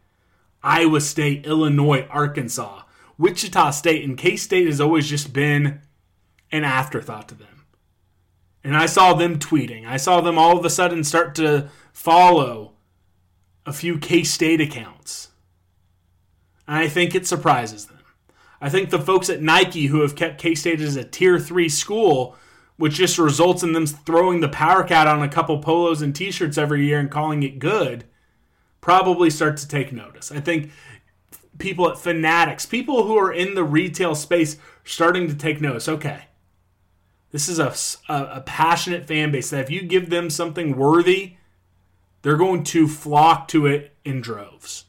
Iowa 0.63 1.01
State, 1.01 1.47
Illinois, 1.47 2.07
Arkansas, 2.11 2.83
Wichita 3.17 3.71
State, 3.71 4.05
and 4.05 4.19
K 4.19 4.37
State 4.37 4.67
has 4.67 4.81
always 4.81 5.09
just 5.09 5.33
been 5.33 5.81
an 6.53 6.65
afterthought 6.65 7.29
to 7.29 7.35
them. 7.35 7.65
And 8.63 8.77
I 8.77 8.87
saw 8.87 9.15
them 9.15 9.39
tweeting. 9.39 9.87
I 9.87 9.97
saw 9.97 10.21
them 10.21 10.39
all 10.39 10.59
of 10.59 10.65
a 10.65 10.71
sudden 10.71 11.05
start 11.05 11.35
to 11.37 11.71
follow 11.93 12.73
a 13.65 13.73
few 13.73 13.99
K 13.99 14.23
State 14.25 14.61
accounts. 14.61 15.29
And 16.67 16.77
I 16.77 16.89
think 16.89 17.15
it 17.15 17.27
surprises 17.27 17.87
them. 17.87 17.99
I 18.61 18.69
think 18.69 18.91
the 18.91 18.99
folks 18.99 19.31
at 19.31 19.41
Nike 19.41 19.87
who 19.87 20.01
have 20.01 20.17
kept 20.17 20.41
K 20.41 20.55
State 20.55 20.81
as 20.81 20.97
a 20.97 21.05
tier 21.05 21.39
three 21.39 21.69
school, 21.69 22.37
which 22.79 22.95
just 22.95 23.19
results 23.19 23.63
in 23.63 23.73
them 23.73 23.87
throwing 23.87 24.41
the 24.41 24.49
power 24.49 24.85
cat 24.85 25.07
on 25.07 25.23
a 25.23 25.29
couple 25.29 25.59
polos 25.59 26.01
and 26.01 26.17
t 26.17 26.31
shirts 26.31 26.57
every 26.57 26.87
year 26.87 26.99
and 26.99 27.11
calling 27.11 27.43
it 27.43 27.59
good, 27.59 28.05
probably 28.81 29.29
start 29.29 29.59
to 29.59 29.69
take 29.69 29.93
notice. 29.93 30.33
I 30.33 30.41
think 30.41 30.71
people 31.59 31.91
at 31.91 31.99
Fanatics, 31.99 32.65
people 32.65 33.05
who 33.05 33.19
are 33.19 33.33
in 33.33 33.55
the 33.55 33.65
retail 33.65 34.15
space, 34.15 34.57
starting 34.85 35.29
to 35.29 35.35
take 35.35 35.61
notice. 35.61 35.89
Okay, 35.89 36.27
this 37.33 37.49
is 37.49 37.59
a, 37.59 37.75
a, 38.09 38.37
a 38.37 38.41
passionate 38.43 39.07
fan 39.07 39.33
base 39.33 39.51
that 39.51 39.61
if 39.61 39.71
you 39.71 39.83
give 39.83 40.09
them 40.09 40.31
something 40.31 40.77
worthy, 40.77 41.35
they're 42.23 42.37
going 42.37 42.63
to 42.65 42.87
flock 42.87 43.49
to 43.49 43.67
it 43.67 43.93
in 44.05 44.21
droves. 44.21 44.85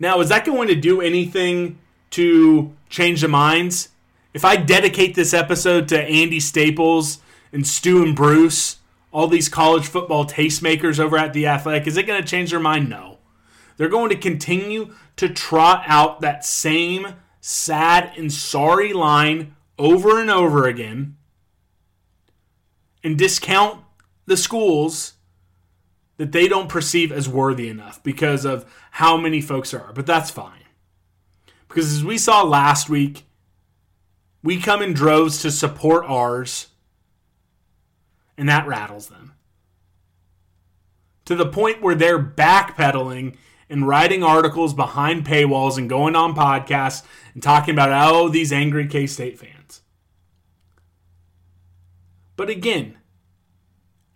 Now, 0.00 0.20
is 0.20 0.28
that 0.30 0.44
going 0.46 0.68
to 0.68 0.74
do 0.74 1.00
anything 1.00 1.78
to 2.10 2.72
change 2.88 3.20
the 3.20 3.28
minds? 3.28 3.90
If 4.34 4.44
I 4.44 4.56
dedicate 4.56 5.14
this 5.14 5.32
episode 5.32 5.88
to 5.88 6.00
Andy 6.00 6.40
Staples 6.40 7.18
and 7.52 7.66
Stu 7.66 8.02
and 8.02 8.14
Bruce, 8.14 8.76
all 9.10 9.26
these 9.26 9.48
college 9.48 9.86
football 9.86 10.26
tastemakers 10.26 11.00
over 11.00 11.16
at 11.16 11.32
The 11.32 11.46
Athletic, 11.46 11.86
is 11.86 11.96
it 11.96 12.06
going 12.06 12.20
to 12.22 12.28
change 12.28 12.50
their 12.50 12.60
mind? 12.60 12.90
No. 12.90 13.18
They're 13.76 13.88
going 13.88 14.10
to 14.10 14.16
continue 14.16 14.94
to 15.16 15.28
trot 15.28 15.84
out 15.86 16.20
that 16.20 16.44
same 16.44 17.14
sad 17.40 18.12
and 18.16 18.32
sorry 18.32 18.92
line 18.92 19.54
over 19.78 20.20
and 20.20 20.30
over 20.30 20.66
again 20.66 21.16
and 23.02 23.16
discount 23.16 23.82
the 24.26 24.36
schools 24.36 25.14
that 26.18 26.32
they 26.32 26.48
don't 26.48 26.68
perceive 26.68 27.12
as 27.12 27.28
worthy 27.28 27.68
enough 27.68 28.02
because 28.02 28.44
of 28.44 28.70
how 28.90 29.16
many 29.16 29.40
folks 29.40 29.70
there 29.70 29.82
are. 29.82 29.92
But 29.92 30.06
that's 30.06 30.30
fine. 30.30 30.64
Because 31.68 31.92
as 31.92 32.04
we 32.04 32.18
saw 32.18 32.42
last 32.42 32.90
week, 32.90 33.24
we 34.42 34.60
come 34.60 34.82
in 34.82 34.92
droves 34.92 35.42
to 35.42 35.50
support 35.50 36.04
ours, 36.06 36.68
and 38.36 38.48
that 38.48 38.66
rattles 38.66 39.08
them. 39.08 39.34
To 41.24 41.34
the 41.34 41.46
point 41.46 41.82
where 41.82 41.94
they're 41.94 42.22
backpedaling 42.22 43.36
and 43.68 43.86
writing 43.86 44.22
articles 44.22 44.72
behind 44.72 45.26
paywalls 45.26 45.76
and 45.76 45.88
going 45.88 46.16
on 46.16 46.34
podcasts 46.34 47.04
and 47.34 47.42
talking 47.42 47.74
about, 47.74 47.90
oh, 47.92 48.28
these 48.28 48.52
angry 48.52 48.86
K 48.86 49.06
State 49.06 49.38
fans. 49.38 49.82
But 52.36 52.48
again, 52.48 52.96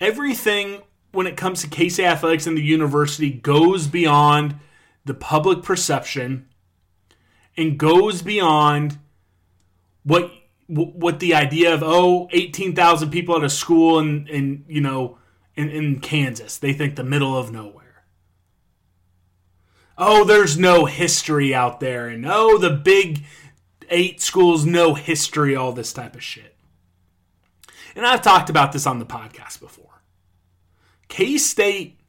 everything 0.01 0.83
when 1.11 1.27
it 1.27 1.37
comes 1.37 1.61
to 1.61 1.69
K 1.69 1.89
State 1.89 2.07
athletics 2.07 2.47
and 2.47 2.57
the 2.57 2.63
university 2.63 3.31
goes 3.31 3.87
beyond 3.89 4.55
the 5.05 5.15
public 5.15 5.63
perception 5.63 6.49
and 7.57 7.79
goes 7.79 8.23
beyond 8.23 8.99
what 10.05 10.31
what 10.67 11.21
the 11.21 11.35
idea 11.35 11.75
of 11.75 11.83
oh 11.83 12.29
18,000 12.33 13.11
people 13.11 13.37
at 13.37 13.45
a 13.45 13.51
school 13.51 13.99
in 13.99 14.27
in 14.29 14.65
you 14.69 14.81
know 14.81 15.19
in, 15.55 15.69
in 15.69 16.01
Kansas. 16.01 16.57
They 16.59 16.73
think 16.73 16.97
the 16.97 17.05
middle 17.05 17.37
of 17.37 17.53
nowhere. 17.53 18.05
Oh 19.99 20.25
there's 20.25 20.59
no 20.59 20.87
history 20.87 21.55
out 21.55 21.81
there. 21.81 22.09
And 22.09 22.25
oh 22.27 22.59
the 22.59 22.71
big 22.71 23.25
eight 23.91 24.21
schools 24.21 24.65
no 24.65 24.95
history 24.95 25.55
all 25.55 25.73
this 25.73 25.93
type 25.93 26.15
of 26.15 26.23
shit. 26.23 26.57
And 27.95 28.07
I've 28.07 28.23
talked 28.23 28.49
about 28.49 28.73
this 28.73 28.87
on 28.87 28.99
the 28.99 29.05
podcast 29.05 29.61
before. 29.61 30.03
K 31.09 31.37
State, 31.37 32.01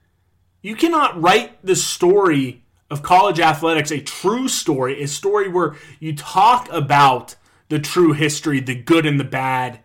you 0.62 0.76
cannot 0.76 1.22
write 1.22 1.64
the 1.66 1.76
story 1.76 2.64
of 2.90 3.04
college 3.04 3.40
athletics 3.40 3.92
a 3.92 4.00
true 4.00 4.48
story, 4.48 5.02
a 5.04 5.08
story 5.08 5.50
where 5.50 5.76
you 6.00 6.16
talk 6.16 6.72
about 6.72 7.36
the 7.74 7.80
true 7.80 8.14
history, 8.14 8.60
the 8.60 8.76
good 8.76 9.04
and 9.04 9.20
the 9.20 9.24
bad, 9.24 9.80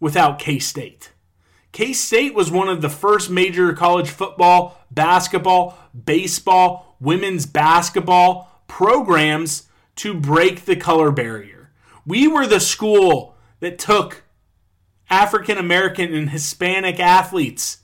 without 0.00 0.38
K 0.38 0.58
State. 0.58 1.12
K 1.70 1.92
State 1.92 2.32
was 2.32 2.50
one 2.50 2.70
of 2.70 2.80
the 2.80 2.88
first 2.88 3.28
major 3.28 3.74
college 3.74 4.08
football, 4.08 4.80
basketball, 4.90 5.76
baseball, 6.06 6.96
women's 6.98 7.44
basketball 7.44 8.62
programs 8.68 9.68
to 9.96 10.14
break 10.14 10.64
the 10.64 10.76
color 10.76 11.12
barrier. 11.12 11.72
We 12.06 12.26
were 12.26 12.46
the 12.46 12.58
school 12.58 13.34
that 13.58 13.78
took 13.78 14.22
African 15.10 15.58
American 15.58 16.14
and 16.14 16.30
Hispanic 16.30 16.98
athletes 16.98 17.80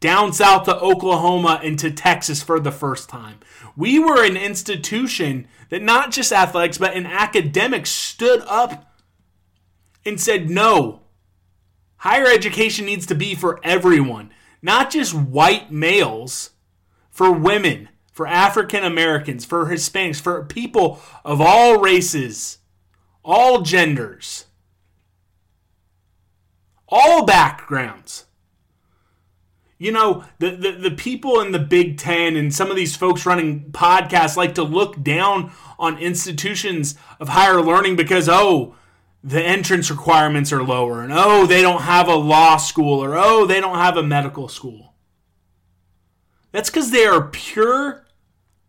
down 0.00 0.32
south 0.32 0.64
to 0.64 0.76
Oklahoma 0.80 1.60
and 1.62 1.78
to 1.78 1.92
Texas 1.92 2.42
for 2.42 2.58
the 2.58 2.72
first 2.72 3.08
time. 3.08 3.38
We 3.76 4.00
were 4.00 4.24
an 4.24 4.36
institution 4.36 5.46
that 5.70 5.82
not 5.82 6.10
just 6.10 6.32
athletics, 6.32 6.78
but 6.78 6.94
in 6.94 7.06
academics 7.06 7.90
stood 7.90 8.42
up 8.46 8.94
and 10.04 10.20
said, 10.20 10.50
no, 10.50 11.02
higher 11.98 12.26
education 12.26 12.84
needs 12.84 13.06
to 13.06 13.14
be 13.14 13.34
for 13.34 13.60
everyone, 13.62 14.30
not 14.60 14.90
just 14.90 15.14
white 15.14 15.72
males, 15.72 16.50
for 17.10 17.32
women, 17.32 17.88
for 18.12 18.26
African 18.26 18.84
Americans, 18.84 19.44
for 19.44 19.66
Hispanics, 19.66 20.20
for 20.20 20.44
people 20.44 21.00
of 21.24 21.40
all 21.40 21.78
races, 21.78 22.58
all 23.24 23.62
genders, 23.62 24.46
all 26.88 27.24
backgrounds. 27.24 28.26
You 29.80 29.92
know, 29.92 30.24
the, 30.38 30.50
the, 30.50 30.72
the 30.72 30.90
people 30.90 31.40
in 31.40 31.52
the 31.52 31.58
Big 31.58 31.96
Ten 31.96 32.36
and 32.36 32.54
some 32.54 32.70
of 32.70 32.76
these 32.76 32.94
folks 32.94 33.24
running 33.24 33.72
podcasts 33.72 34.36
like 34.36 34.54
to 34.56 34.62
look 34.62 35.02
down 35.02 35.52
on 35.78 35.96
institutions 35.96 36.96
of 37.18 37.30
higher 37.30 37.62
learning 37.62 37.96
because, 37.96 38.28
oh, 38.28 38.74
the 39.24 39.42
entrance 39.42 39.90
requirements 39.90 40.52
are 40.52 40.62
lower, 40.62 41.02
and 41.02 41.14
oh, 41.14 41.46
they 41.46 41.62
don't 41.62 41.80
have 41.80 42.08
a 42.08 42.14
law 42.14 42.58
school, 42.58 43.02
or 43.02 43.16
oh, 43.16 43.46
they 43.46 43.58
don't 43.58 43.78
have 43.78 43.96
a 43.96 44.02
medical 44.02 44.48
school. 44.48 44.92
That's 46.52 46.68
because 46.68 46.90
they 46.90 47.06
are 47.06 47.28
pure 47.28 48.06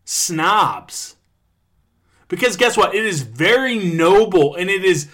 snobs. 0.06 1.16
Because 2.28 2.56
guess 2.56 2.74
what? 2.74 2.94
It 2.94 3.04
is 3.04 3.20
very 3.20 3.78
noble 3.78 4.54
and 4.54 4.70
it 4.70 4.82
is 4.82 5.10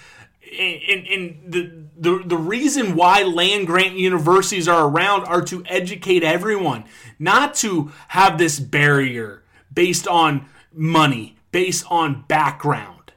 and, 0.52 1.06
and 1.06 1.52
the, 1.52 1.72
the 1.96 2.22
the 2.24 2.36
reason 2.36 2.94
why 2.94 3.22
land 3.22 3.66
grant 3.66 3.94
universities 3.94 4.68
are 4.68 4.88
around 4.88 5.24
are 5.24 5.42
to 5.42 5.64
educate 5.66 6.22
everyone, 6.22 6.84
not 7.18 7.54
to 7.56 7.92
have 8.08 8.38
this 8.38 8.60
barrier 8.60 9.42
based 9.72 10.06
on 10.06 10.46
money, 10.72 11.36
based 11.50 11.84
on 11.90 12.24
background. 12.28 13.12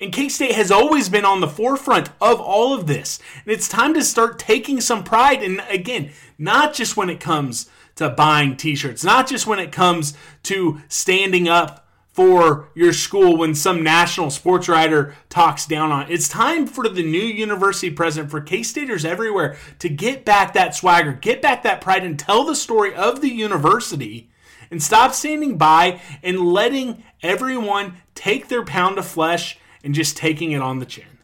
And 0.00 0.12
K 0.12 0.28
State 0.28 0.54
has 0.54 0.70
always 0.70 1.08
been 1.08 1.24
on 1.24 1.40
the 1.40 1.48
forefront 1.48 2.10
of 2.20 2.40
all 2.40 2.74
of 2.74 2.86
this. 2.86 3.18
And 3.44 3.52
it's 3.52 3.68
time 3.68 3.94
to 3.94 4.04
start 4.04 4.38
taking 4.38 4.80
some 4.80 5.02
pride. 5.02 5.42
And 5.42 5.60
again, 5.68 6.12
not 6.38 6.72
just 6.74 6.96
when 6.96 7.10
it 7.10 7.20
comes 7.20 7.68
to 7.96 8.08
buying 8.08 8.56
t 8.56 8.76
shirts, 8.76 9.02
not 9.02 9.26
just 9.26 9.46
when 9.46 9.58
it 9.58 9.72
comes 9.72 10.14
to 10.44 10.80
standing 10.88 11.48
up 11.48 11.87
for 12.18 12.68
your 12.74 12.92
school 12.92 13.36
when 13.36 13.54
some 13.54 13.84
national 13.84 14.28
sports 14.28 14.68
writer 14.68 15.14
talks 15.28 15.66
down 15.66 15.92
on 15.92 16.02
it. 16.02 16.12
It's 16.12 16.28
time 16.28 16.66
for 16.66 16.88
the 16.88 17.04
new 17.04 17.22
university 17.22 17.92
president, 17.92 18.32
for 18.32 18.40
K 18.40 18.64
Staters 18.64 19.04
everywhere, 19.04 19.56
to 19.78 19.88
get 19.88 20.24
back 20.24 20.52
that 20.54 20.74
swagger, 20.74 21.12
get 21.12 21.40
back 21.40 21.62
that 21.62 21.80
pride, 21.80 22.02
and 22.02 22.18
tell 22.18 22.42
the 22.42 22.56
story 22.56 22.92
of 22.92 23.20
the 23.20 23.28
university 23.28 24.32
and 24.68 24.82
stop 24.82 25.14
standing 25.14 25.58
by 25.58 26.00
and 26.20 26.40
letting 26.40 27.04
everyone 27.22 27.98
take 28.16 28.48
their 28.48 28.64
pound 28.64 28.98
of 28.98 29.06
flesh 29.06 29.56
and 29.84 29.94
just 29.94 30.16
taking 30.16 30.50
it 30.50 30.60
on 30.60 30.80
the 30.80 30.86
chin. 30.86 31.20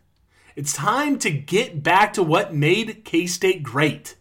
It's 0.54 0.74
time 0.74 1.18
to 1.18 1.30
get 1.32 1.82
back 1.82 2.12
to 2.12 2.22
what 2.22 2.54
made 2.54 3.04
K 3.04 3.26
State 3.26 3.64
great. 3.64 4.14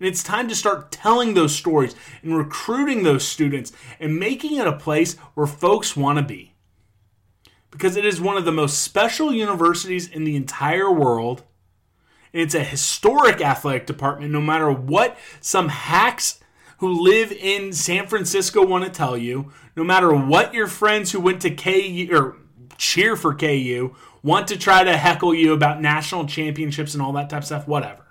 And 0.00 0.08
it's 0.08 0.22
time 0.22 0.48
to 0.48 0.54
start 0.54 0.90
telling 0.90 1.34
those 1.34 1.54
stories 1.54 1.94
and 2.22 2.36
recruiting 2.36 3.02
those 3.02 3.28
students 3.28 3.70
and 4.00 4.18
making 4.18 4.56
it 4.56 4.66
a 4.66 4.72
place 4.72 5.14
where 5.34 5.46
folks 5.46 5.94
want 5.94 6.18
to 6.18 6.24
be. 6.24 6.54
Because 7.70 7.96
it 7.96 8.06
is 8.06 8.18
one 8.18 8.38
of 8.38 8.46
the 8.46 8.50
most 8.50 8.78
special 8.78 9.30
universities 9.32 10.08
in 10.08 10.24
the 10.24 10.36
entire 10.36 10.90
world. 10.90 11.42
And 12.32 12.40
it's 12.40 12.54
a 12.54 12.64
historic 12.64 13.42
athletic 13.42 13.86
department, 13.86 14.32
no 14.32 14.40
matter 14.40 14.72
what 14.72 15.18
some 15.42 15.68
hacks 15.68 16.40
who 16.78 17.04
live 17.04 17.30
in 17.30 17.74
San 17.74 18.06
Francisco 18.06 18.64
want 18.64 18.84
to 18.84 18.90
tell 18.90 19.18
you, 19.18 19.52
no 19.76 19.84
matter 19.84 20.14
what 20.14 20.54
your 20.54 20.66
friends 20.66 21.12
who 21.12 21.20
went 21.20 21.42
to 21.42 21.50
KU 21.50 22.08
or 22.10 22.36
cheer 22.78 23.16
for 23.16 23.34
KU 23.34 23.94
want 24.22 24.48
to 24.48 24.56
try 24.56 24.82
to 24.82 24.96
heckle 24.96 25.34
you 25.34 25.52
about 25.52 25.82
national 25.82 26.24
championships 26.24 26.94
and 26.94 27.02
all 27.02 27.12
that 27.12 27.28
type 27.28 27.42
of 27.42 27.46
stuff, 27.46 27.68
whatever 27.68 28.09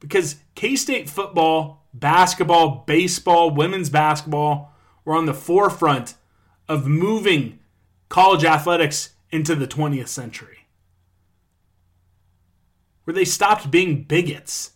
because 0.00 0.36
K 0.54 0.74
State 0.74 1.08
football, 1.08 1.86
basketball, 1.94 2.84
baseball, 2.86 3.50
women's 3.50 3.90
basketball 3.90 4.74
were 5.04 5.14
on 5.14 5.26
the 5.26 5.34
forefront 5.34 6.14
of 6.68 6.86
moving 6.86 7.58
college 8.08 8.44
athletics 8.44 9.10
into 9.30 9.54
the 9.54 9.66
20th 9.66 10.08
century. 10.08 10.66
Where 13.04 13.14
they 13.14 13.24
stopped 13.24 13.70
being 13.70 14.04
bigots 14.04 14.72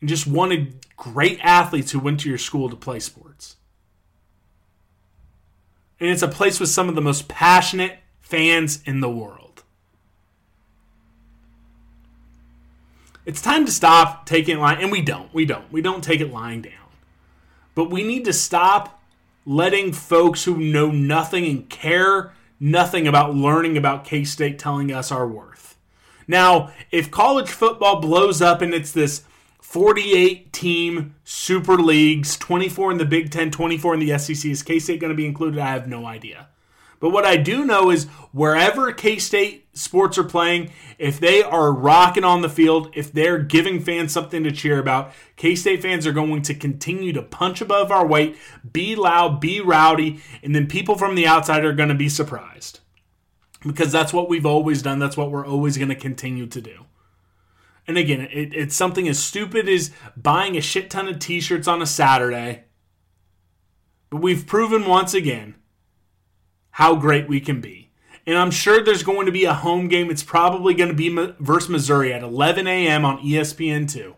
and 0.00 0.08
just 0.08 0.26
wanted 0.26 0.86
great 0.96 1.38
athletes 1.42 1.90
who 1.90 1.98
went 1.98 2.20
to 2.20 2.28
your 2.28 2.38
school 2.38 2.70
to 2.70 2.76
play 2.76 2.98
sports. 2.98 3.56
And 6.00 6.08
it's 6.08 6.22
a 6.22 6.28
place 6.28 6.58
with 6.58 6.70
some 6.70 6.88
of 6.88 6.94
the 6.94 7.00
most 7.00 7.28
passionate 7.28 7.98
fans 8.20 8.82
in 8.86 9.00
the 9.00 9.10
world. 9.10 9.51
It's 13.24 13.40
time 13.40 13.64
to 13.66 13.72
stop 13.72 14.26
taking 14.26 14.58
it 14.58 14.60
lying, 14.60 14.82
and 14.82 14.90
we 14.90 15.00
don't. 15.00 15.32
We 15.32 15.44
don't. 15.44 15.70
We 15.70 15.80
don't 15.80 16.02
take 16.02 16.20
it 16.20 16.32
lying 16.32 16.62
down. 16.62 16.72
But 17.74 17.90
we 17.90 18.02
need 18.02 18.24
to 18.24 18.32
stop 18.32 19.00
letting 19.46 19.92
folks 19.92 20.44
who 20.44 20.56
know 20.56 20.90
nothing 20.90 21.46
and 21.46 21.68
care 21.68 22.32
nothing 22.58 23.08
about 23.08 23.34
learning 23.34 23.76
about 23.76 24.04
K 24.04 24.24
State 24.24 24.58
telling 24.58 24.92
us 24.92 25.12
our 25.12 25.26
worth. 25.26 25.76
Now, 26.28 26.72
if 26.90 27.10
college 27.10 27.50
football 27.50 28.00
blows 28.00 28.40
up 28.40 28.62
and 28.62 28.72
it's 28.72 28.92
this 28.92 29.24
48 29.60 30.52
team 30.52 31.14
super 31.24 31.76
leagues, 31.76 32.36
24 32.36 32.92
in 32.92 32.98
the 32.98 33.04
Big 33.04 33.30
Ten, 33.30 33.50
24 33.50 33.94
in 33.94 34.00
the 34.00 34.18
SEC, 34.18 34.50
is 34.50 34.62
K 34.62 34.78
State 34.78 35.00
going 35.00 35.10
to 35.12 35.16
be 35.16 35.26
included? 35.26 35.60
I 35.60 35.72
have 35.72 35.88
no 35.88 36.06
idea. 36.06 36.48
But 37.00 37.10
what 37.10 37.24
I 37.24 37.36
do 37.36 37.64
know 37.64 37.90
is 37.90 38.04
wherever 38.32 38.92
K 38.92 39.18
State 39.18 39.61
sports 39.74 40.18
are 40.18 40.24
playing, 40.24 40.70
if 40.98 41.18
they 41.18 41.42
are 41.42 41.72
rocking 41.72 42.24
on 42.24 42.42
the 42.42 42.48
field, 42.48 42.90
if 42.94 43.12
they're 43.12 43.38
giving 43.38 43.80
fans 43.80 44.12
something 44.12 44.44
to 44.44 44.52
cheer 44.52 44.78
about, 44.78 45.12
K 45.36 45.54
State 45.54 45.82
fans 45.82 46.06
are 46.06 46.12
going 46.12 46.42
to 46.42 46.54
continue 46.54 47.12
to 47.12 47.22
punch 47.22 47.60
above 47.60 47.90
our 47.90 48.06
weight, 48.06 48.36
be 48.72 48.94
loud, 48.94 49.40
be 49.40 49.60
rowdy, 49.60 50.20
and 50.42 50.54
then 50.54 50.66
people 50.66 50.96
from 50.96 51.14
the 51.14 51.26
outside 51.26 51.64
are 51.64 51.72
going 51.72 51.88
to 51.88 51.94
be 51.94 52.08
surprised. 52.08 52.80
Because 53.66 53.92
that's 53.92 54.12
what 54.12 54.28
we've 54.28 54.46
always 54.46 54.82
done, 54.82 54.98
that's 54.98 55.16
what 55.16 55.30
we're 55.30 55.46
always 55.46 55.76
going 55.76 55.88
to 55.88 55.94
continue 55.94 56.46
to 56.46 56.60
do. 56.60 56.86
And 57.86 57.98
again, 57.98 58.20
it, 58.20 58.54
it's 58.54 58.76
something 58.76 59.08
as 59.08 59.18
stupid 59.18 59.68
as 59.68 59.90
buying 60.16 60.56
a 60.56 60.60
shit 60.60 60.90
ton 60.90 61.08
of 61.08 61.18
t 61.18 61.40
shirts 61.40 61.66
on 61.66 61.82
a 61.82 61.86
Saturday. 61.86 62.64
But 64.10 64.20
we've 64.20 64.46
proven 64.46 64.86
once 64.86 65.14
again 65.14 65.56
how 66.72 66.96
great 66.96 67.28
we 67.28 67.40
can 67.40 67.60
be. 67.60 67.81
And 68.26 68.38
I'm 68.38 68.50
sure 68.50 68.82
there's 68.82 69.02
going 69.02 69.26
to 69.26 69.32
be 69.32 69.44
a 69.44 69.54
home 69.54 69.88
game. 69.88 70.10
It's 70.10 70.22
probably 70.22 70.74
going 70.74 70.90
to 70.90 70.94
be 70.94 71.08
versus 71.40 71.68
Missouri 71.68 72.12
at 72.12 72.22
11 72.22 72.66
a.m. 72.66 73.04
on 73.04 73.18
ESPN2. 73.18 74.14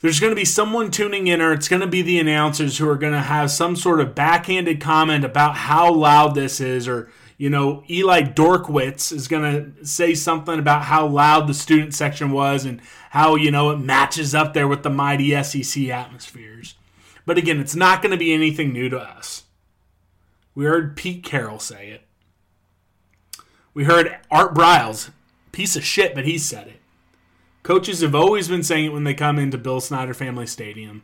There's 0.00 0.18
going 0.18 0.32
to 0.32 0.36
be 0.36 0.44
someone 0.44 0.90
tuning 0.90 1.28
in, 1.28 1.40
or 1.40 1.52
it's 1.52 1.68
going 1.68 1.80
to 1.80 1.86
be 1.86 2.02
the 2.02 2.18
announcers 2.18 2.78
who 2.78 2.88
are 2.88 2.96
going 2.96 3.12
to 3.12 3.20
have 3.20 3.52
some 3.52 3.76
sort 3.76 4.00
of 4.00 4.16
backhanded 4.16 4.80
comment 4.80 5.24
about 5.24 5.54
how 5.54 5.92
loud 5.92 6.34
this 6.34 6.60
is, 6.60 6.88
or, 6.88 7.08
you 7.38 7.48
know, 7.48 7.84
Eli 7.88 8.22
Dorkwitz 8.22 9.12
is 9.12 9.28
going 9.28 9.74
to 9.76 9.86
say 9.86 10.12
something 10.14 10.58
about 10.58 10.82
how 10.82 11.06
loud 11.06 11.46
the 11.46 11.54
student 11.54 11.94
section 11.94 12.32
was 12.32 12.64
and 12.64 12.80
how, 13.10 13.36
you 13.36 13.52
know, 13.52 13.70
it 13.70 13.76
matches 13.76 14.34
up 14.34 14.54
there 14.54 14.66
with 14.66 14.82
the 14.82 14.90
mighty 14.90 15.40
SEC 15.40 15.84
atmospheres. 15.84 16.74
But 17.24 17.38
again, 17.38 17.60
it's 17.60 17.76
not 17.76 18.02
going 18.02 18.10
to 18.10 18.18
be 18.18 18.34
anything 18.34 18.72
new 18.72 18.88
to 18.88 18.98
us. 18.98 19.44
We 20.56 20.64
heard 20.64 20.96
Pete 20.96 21.22
Carroll 21.22 21.60
say 21.60 21.90
it. 21.90 22.02
We 23.74 23.84
heard 23.84 24.18
Art 24.30 24.54
Briles, 24.54 25.10
piece 25.50 25.76
of 25.76 25.84
shit, 25.84 26.14
but 26.14 26.26
he 26.26 26.38
said 26.38 26.68
it. 26.68 26.80
Coaches 27.62 28.00
have 28.00 28.14
always 28.14 28.48
been 28.48 28.62
saying 28.62 28.86
it 28.86 28.92
when 28.92 29.04
they 29.04 29.14
come 29.14 29.38
into 29.38 29.56
Bill 29.56 29.80
Snyder 29.80 30.14
Family 30.14 30.46
Stadium. 30.46 31.02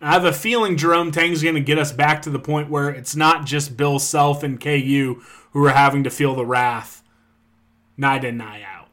And 0.00 0.10
I 0.10 0.12
have 0.12 0.24
a 0.24 0.32
feeling 0.32 0.76
Jerome 0.76 1.10
Tang's 1.10 1.42
going 1.42 1.54
to 1.54 1.60
get 1.60 1.78
us 1.78 1.92
back 1.92 2.22
to 2.22 2.30
the 2.30 2.38
point 2.38 2.70
where 2.70 2.90
it's 2.90 3.16
not 3.16 3.46
just 3.46 3.76
Bill 3.76 3.98
Self 3.98 4.42
and 4.42 4.60
KU 4.60 5.22
who 5.52 5.64
are 5.64 5.70
having 5.70 6.04
to 6.04 6.10
feel 6.10 6.34
the 6.34 6.44
wrath 6.44 7.02
night 7.96 8.24
in, 8.24 8.36
night 8.36 8.62
out. 8.62 8.88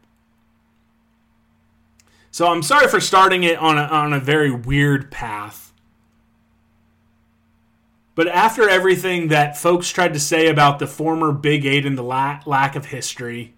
So 2.32 2.48
I'm 2.48 2.64
sorry 2.64 2.88
for 2.88 3.02
starting 3.02 3.44
it 3.44 3.58
on 3.58 3.78
a, 3.78 3.82
on 3.82 4.14
a 4.14 4.20
very 4.20 4.52
weird 4.52 5.12
path. 5.12 5.71
But 8.14 8.28
after 8.28 8.70
everything 8.70 9.30
that 9.30 9.58
folks 9.58 9.90
tried 9.90 10.14
to 10.14 10.20
say 10.20 10.48
about 10.48 10.80
the 10.80 10.88
former 10.88 11.32
Big 11.32 11.66
Eight 11.66 11.86
and 11.86 11.98
the 11.98 12.04
la- 12.04 12.42
lack 12.46 12.76
of 12.76 12.88
history, 12.88 13.54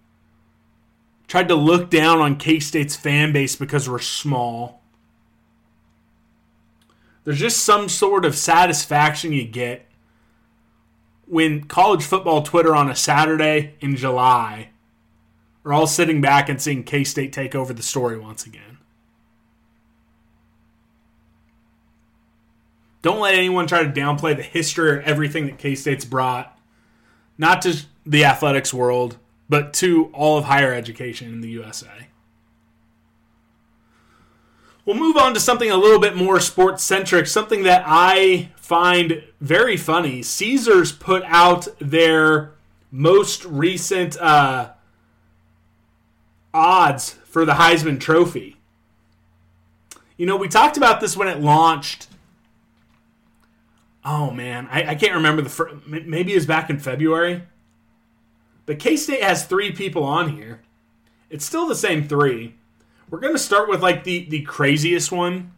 tried 1.27 1.47
to 1.47 1.55
look 1.55 1.89
down 1.89 2.19
on 2.19 2.35
K 2.37 2.59
State's 2.59 2.95
fan 2.95 3.33
base 3.33 3.55
because 3.55 3.89
we're 3.89 3.99
small. 3.99 4.81
There's 7.23 7.39
just 7.39 7.63
some 7.63 7.89
sort 7.89 8.25
of 8.25 8.35
satisfaction 8.35 9.31
you 9.31 9.45
get 9.45 9.87
when 11.25 11.63
college 11.63 12.03
football 12.03 12.43
Twitter 12.43 12.75
on 12.75 12.89
a 12.89 12.95
Saturday 12.95 13.75
in 13.79 13.95
July 13.95 14.69
are 15.65 15.73
all 15.73 15.87
sitting 15.87 16.21
back 16.21 16.49
and 16.49 16.61
seeing 16.61 16.83
K 16.83 17.03
State 17.03 17.33
take 17.33 17.55
over 17.55 17.73
the 17.73 17.81
story 17.81 18.19
once 18.19 18.45
again. 18.45 18.72
Don't 23.03 23.19
let 23.19 23.35
anyone 23.35 23.67
try 23.67 23.83
to 23.83 23.89
downplay 23.89 24.35
the 24.35 24.41
history 24.41 24.89
or 24.89 25.01
everything 25.01 25.45
that 25.45 25.59
K 25.59 25.75
State's 25.75 26.05
brought, 26.05 26.57
not 27.37 27.61
to 27.63 27.83
the 28.05 28.25
athletics 28.25 28.73
world, 28.73 29.17
but 29.49 29.73
to 29.73 30.05
all 30.13 30.37
of 30.37 30.45
higher 30.45 30.73
education 30.73 31.27
in 31.27 31.41
the 31.41 31.49
USA. 31.49 32.07
We'll 34.85 34.97
move 34.97 35.17
on 35.17 35.33
to 35.33 35.39
something 35.39 35.69
a 35.69 35.77
little 35.77 35.99
bit 35.99 36.15
more 36.15 36.39
sports 36.39 36.81
centric, 36.83 37.27
something 37.27 37.63
that 37.63 37.83
I 37.85 38.49
find 38.55 39.23
very 39.39 39.75
funny. 39.77 40.23
Caesars 40.23 40.93
put 40.93 41.23
out 41.25 41.67
their 41.79 42.53
most 42.89 43.43
recent 43.43 44.17
uh, 44.17 44.71
odds 46.53 47.11
for 47.25 47.43
the 47.43 47.53
Heisman 47.53 47.99
Trophy. 47.99 48.57
You 50.15 50.25
know, 50.25 50.37
we 50.37 50.47
talked 50.47 50.77
about 50.77 51.01
this 51.01 51.17
when 51.17 51.27
it 51.27 51.41
launched. 51.41 52.07
Oh 54.05 54.31
man, 54.31 54.67
I, 54.71 54.91
I 54.91 54.95
can't 54.95 55.15
remember 55.15 55.41
the 55.41 55.49
first, 55.49 55.75
maybe 55.85 56.33
it 56.33 56.35
was 56.35 56.45
back 56.45 56.69
in 56.69 56.79
February. 56.79 57.43
But 58.65 58.79
K 58.79 58.95
State 58.95 59.23
has 59.23 59.45
three 59.45 59.71
people 59.71 60.03
on 60.03 60.35
here. 60.35 60.61
It's 61.29 61.45
still 61.45 61.67
the 61.67 61.75
same 61.75 62.07
three. 62.07 62.55
We're 63.09 63.19
gonna 63.19 63.37
start 63.37 63.69
with 63.69 63.81
like 63.81 64.03
the 64.03 64.25
the 64.25 64.41
craziest 64.41 65.11
one. 65.11 65.53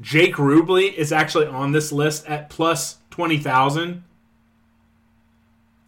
Jake 0.00 0.36
Rubley 0.36 0.92
is 0.92 1.12
actually 1.12 1.46
on 1.46 1.72
this 1.72 1.92
list 1.92 2.26
at 2.26 2.50
plus 2.50 2.98
twenty 3.10 3.38
thousand. 3.38 4.04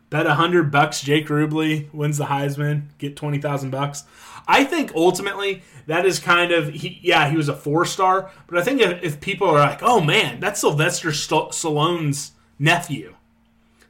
Bet 0.09 0.27
a 0.27 0.35
hundred 0.35 0.71
bucks 0.71 1.01
Jake 1.01 1.27
Rubley 1.27 1.92
wins 1.92 2.19
the 2.19 2.27
Heisman, 2.27 2.85
get 2.99 3.16
twenty 3.16 3.38
thousand 3.38 3.71
bucks. 3.71 4.05
I 4.47 4.62
think 4.62 4.95
ultimately 4.95 5.62
that 5.87 6.07
is 6.07 6.21
kind 6.21 6.53
of 6.53 6.69
he, 6.69 7.01
yeah 7.03 7.29
he 7.29 7.37
was 7.37 7.49
a 7.49 7.57
four 7.57 7.85
star, 7.85 8.31
but 8.47 8.59
I 8.59 8.62
think 8.62 8.81
if, 8.81 9.03
if 9.03 9.21
people 9.21 9.49
are 9.49 9.59
like 9.59 9.83
oh 9.83 10.01
man 10.01 10.38
that's 10.38 10.61
Sylvester 10.61 11.09
Stallone's 11.09 12.33
nephew, 12.59 13.16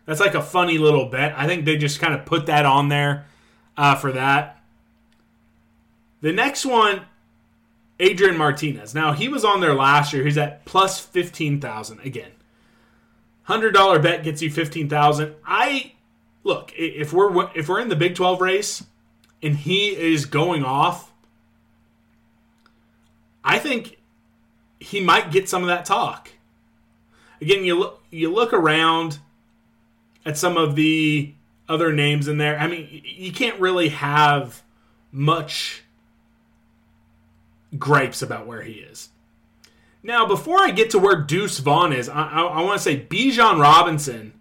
that's 0.07 0.21
like 0.21 0.35
a 0.35 0.43
funny 0.43 0.79
little 0.79 1.07
bet. 1.07 1.35
I 1.37 1.47
think 1.47 1.65
they 1.65 1.77
just 1.77 2.01
kind 2.01 2.15
of 2.15 2.25
put 2.25 2.47
that 2.47 2.65
on 2.65 2.89
there 2.89 3.27
uh, 3.77 3.97
for 3.97 4.13
that. 4.13 4.63
The 6.23 6.33
next 6.33 6.65
one, 6.65 7.03
Adrian 8.01 8.39
Martinez. 8.39 8.95
Now 8.95 9.13
he 9.13 9.29
was 9.29 9.45
on 9.45 9.61
there 9.61 9.75
last 9.75 10.15
year. 10.15 10.25
He's 10.25 10.39
at 10.39 10.65
plus 10.65 10.99
fifteen 10.99 11.61
thousand 11.61 12.01
again. 12.01 12.31
Hundred 13.43 13.73
dollar 13.73 13.99
bet 13.99 14.25
gets 14.25 14.41
you 14.41 14.51
fifteen 14.51 14.89
thousand. 14.89 15.35
I 15.45 15.93
look 16.47 16.73
if 16.77 17.13
we're 17.13 17.51
if 17.55 17.69
we're 17.69 17.81
in 17.81 17.89
the 17.89 17.97
Big 17.97 18.15
Twelve 18.15 18.41
race 18.41 18.85
and 19.43 19.57
he 19.57 19.89
is 19.89 20.25
going 20.25 20.65
off. 20.65 21.13
I 23.45 23.59
think 23.59 23.99
he 24.81 25.01
might 25.01 25.31
get 25.31 25.49
some 25.49 25.63
of 25.63 25.69
that 25.69 25.85
talk. 25.85 26.31
Again, 27.41 27.65
you 27.65 27.79
look 27.79 28.03
you 28.11 28.33
look 28.33 28.53
around 28.53 29.19
at 30.25 30.39
some 30.39 30.57
of 30.57 30.75
the 30.75 31.35
other 31.69 31.93
names 31.93 32.29
in 32.29 32.39
there. 32.39 32.59
I 32.59 32.67
mean, 32.67 33.03
you 33.05 33.33
can't 33.33 33.61
really 33.61 33.89
have 33.89 34.63
much 35.13 35.83
gripes 37.79 38.23
about 38.23 38.47
where 38.47 38.63
he 38.63 38.73
is. 38.73 39.11
Now, 40.03 40.27
before 40.27 40.61
I 40.61 40.71
get 40.71 40.91
to 40.91 40.99
where 40.99 41.21
Deuce 41.21 41.59
Vaughn 41.59 41.93
is, 41.93 42.09
I, 42.09 42.29
I, 42.29 42.43
I 42.43 42.63
want 42.63 42.79
to 42.79 42.83
say 42.83 43.05
Bijan 43.05 43.61
Robinson 43.61 44.36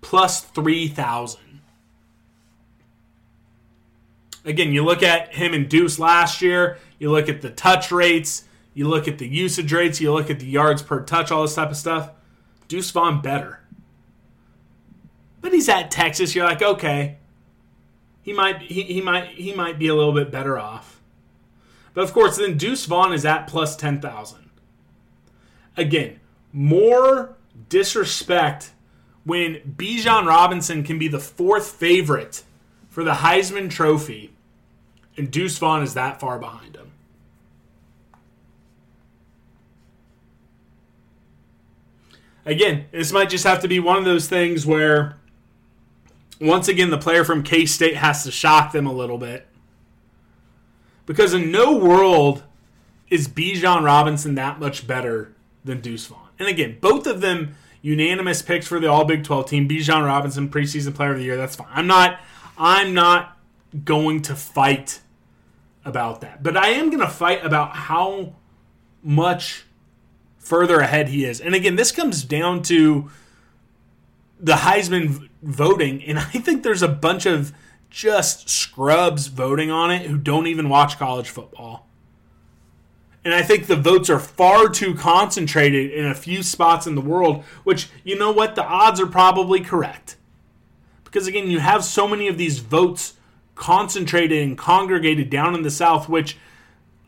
plus 0.00 0.40
3,000. 0.40 1.40
Again, 4.44 4.72
you 4.72 4.84
look 4.84 5.02
at 5.02 5.34
him 5.34 5.52
and 5.52 5.68
Deuce 5.68 5.98
last 5.98 6.40
year, 6.40 6.78
you 6.98 7.10
look 7.10 7.28
at 7.28 7.42
the 7.42 7.50
touch 7.50 7.92
rates, 7.92 8.44
you 8.72 8.88
look 8.88 9.08
at 9.08 9.18
the 9.18 9.28
usage 9.28 9.72
rates, 9.72 10.00
you 10.00 10.12
look 10.12 10.30
at 10.30 10.40
the 10.40 10.46
yards 10.46 10.82
per 10.82 11.02
touch, 11.02 11.30
all 11.30 11.42
this 11.42 11.54
type 11.54 11.70
of 11.70 11.76
stuff. 11.76 12.10
Deuce 12.68 12.90
Vaughn 12.90 13.20
better. 13.20 13.60
But 15.40 15.52
he's 15.52 15.68
at 15.68 15.90
Texas, 15.90 16.34
you're 16.34 16.46
like, 16.46 16.62
okay. 16.62 17.18
He 18.22 18.32
might 18.32 18.60
he, 18.60 18.82
he 18.82 19.00
might 19.00 19.28
he 19.28 19.54
might 19.54 19.78
be 19.78 19.88
a 19.88 19.94
little 19.94 20.12
bit 20.12 20.30
better 20.30 20.58
off. 20.58 21.00
But 21.94 22.04
of 22.04 22.12
course, 22.12 22.36
then 22.36 22.56
Deuce 22.56 22.84
Vaughn 22.84 23.12
is 23.12 23.24
at 23.24 23.46
plus 23.46 23.74
10,000. 23.74 24.50
Again, 25.76 26.20
more 26.52 27.36
disrespect 27.68 28.72
when 29.28 29.56
Bijan 29.76 30.26
Robinson 30.26 30.82
can 30.82 30.98
be 30.98 31.06
the 31.06 31.20
fourth 31.20 31.70
favorite 31.70 32.44
for 32.88 33.04
the 33.04 33.12
Heisman 33.12 33.68
Trophy 33.68 34.32
and 35.18 35.30
Deuce 35.30 35.58
Vaughn 35.58 35.82
is 35.82 35.92
that 35.92 36.18
far 36.18 36.38
behind 36.38 36.76
him. 36.76 36.90
Again, 42.46 42.86
this 42.90 43.12
might 43.12 43.28
just 43.28 43.44
have 43.44 43.60
to 43.60 43.68
be 43.68 43.78
one 43.78 43.98
of 43.98 44.06
those 44.06 44.28
things 44.28 44.64
where, 44.64 45.18
once 46.40 46.66
again, 46.66 46.88
the 46.88 46.96
player 46.96 47.22
from 47.22 47.42
K 47.42 47.66
State 47.66 47.96
has 47.96 48.24
to 48.24 48.30
shock 48.30 48.72
them 48.72 48.86
a 48.86 48.92
little 48.94 49.18
bit 49.18 49.46
because 51.04 51.34
in 51.34 51.52
no 51.52 51.76
world 51.76 52.44
is 53.10 53.28
Bijan 53.28 53.84
Robinson 53.84 54.36
that 54.36 54.58
much 54.58 54.86
better 54.86 55.34
than 55.66 55.82
Deuce 55.82 56.06
Vaughn. 56.06 56.30
And 56.38 56.48
again, 56.48 56.78
both 56.80 57.06
of 57.06 57.20
them 57.20 57.56
unanimous 57.82 58.42
picks 58.42 58.66
for 58.66 58.80
the 58.80 58.88
All 58.88 59.04
Big 59.04 59.24
12 59.24 59.48
team. 59.48 59.68
Bijan 59.68 60.04
Robinson, 60.04 60.48
preseason 60.48 60.94
player 60.94 61.12
of 61.12 61.18
the 61.18 61.24
year. 61.24 61.36
That's 61.36 61.56
fine. 61.56 61.68
I'm 61.70 61.86
not. 61.86 62.20
I'm 62.56 62.92
not 62.92 63.38
going 63.84 64.22
to 64.22 64.34
fight 64.34 65.00
about 65.84 66.20
that, 66.22 66.42
but 66.42 66.56
I 66.56 66.68
am 66.68 66.90
going 66.90 67.00
to 67.00 67.08
fight 67.08 67.44
about 67.44 67.74
how 67.74 68.34
much 69.02 69.64
further 70.38 70.80
ahead 70.80 71.08
he 71.08 71.24
is. 71.24 71.40
And 71.40 71.54
again, 71.54 71.76
this 71.76 71.92
comes 71.92 72.24
down 72.24 72.62
to 72.64 73.10
the 74.40 74.54
Heisman 74.54 75.28
voting, 75.42 76.02
and 76.04 76.18
I 76.18 76.22
think 76.22 76.62
there's 76.62 76.82
a 76.82 76.88
bunch 76.88 77.26
of 77.26 77.52
just 77.90 78.48
scrubs 78.50 79.28
voting 79.28 79.70
on 79.70 79.90
it 79.90 80.06
who 80.06 80.18
don't 80.18 80.46
even 80.46 80.68
watch 80.68 80.98
college 80.98 81.30
football. 81.30 81.87
And 83.24 83.34
I 83.34 83.42
think 83.42 83.66
the 83.66 83.76
votes 83.76 84.08
are 84.08 84.18
far 84.18 84.68
too 84.68 84.94
concentrated 84.94 85.90
in 85.90 86.06
a 86.06 86.14
few 86.14 86.42
spots 86.42 86.86
in 86.86 86.94
the 86.94 87.00
world, 87.00 87.44
which, 87.64 87.90
you 88.04 88.16
know 88.16 88.30
what, 88.30 88.54
the 88.54 88.64
odds 88.64 89.00
are 89.00 89.06
probably 89.06 89.60
correct. 89.60 90.16
Because 91.04 91.26
again, 91.26 91.50
you 91.50 91.58
have 91.58 91.84
so 91.84 92.06
many 92.06 92.28
of 92.28 92.38
these 92.38 92.58
votes 92.58 93.14
concentrated 93.54 94.42
and 94.42 94.56
congregated 94.56 95.30
down 95.30 95.54
in 95.54 95.62
the 95.62 95.70
South, 95.70 96.08
which 96.08 96.36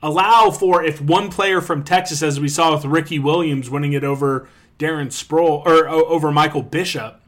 allow 0.02 0.50
for 0.50 0.82
if 0.82 1.00
one 1.00 1.30
player 1.30 1.60
from 1.60 1.84
Texas, 1.84 2.22
as 2.22 2.40
we 2.40 2.48
saw 2.48 2.74
with 2.74 2.84
Ricky 2.84 3.18
Williams 3.18 3.70
winning 3.70 3.92
it 3.92 4.04
over 4.04 4.48
Darren 4.78 5.08
Sproles 5.08 5.64
or 5.66 5.88
over 5.88 6.32
Michael 6.32 6.62
Bishop, 6.62 7.20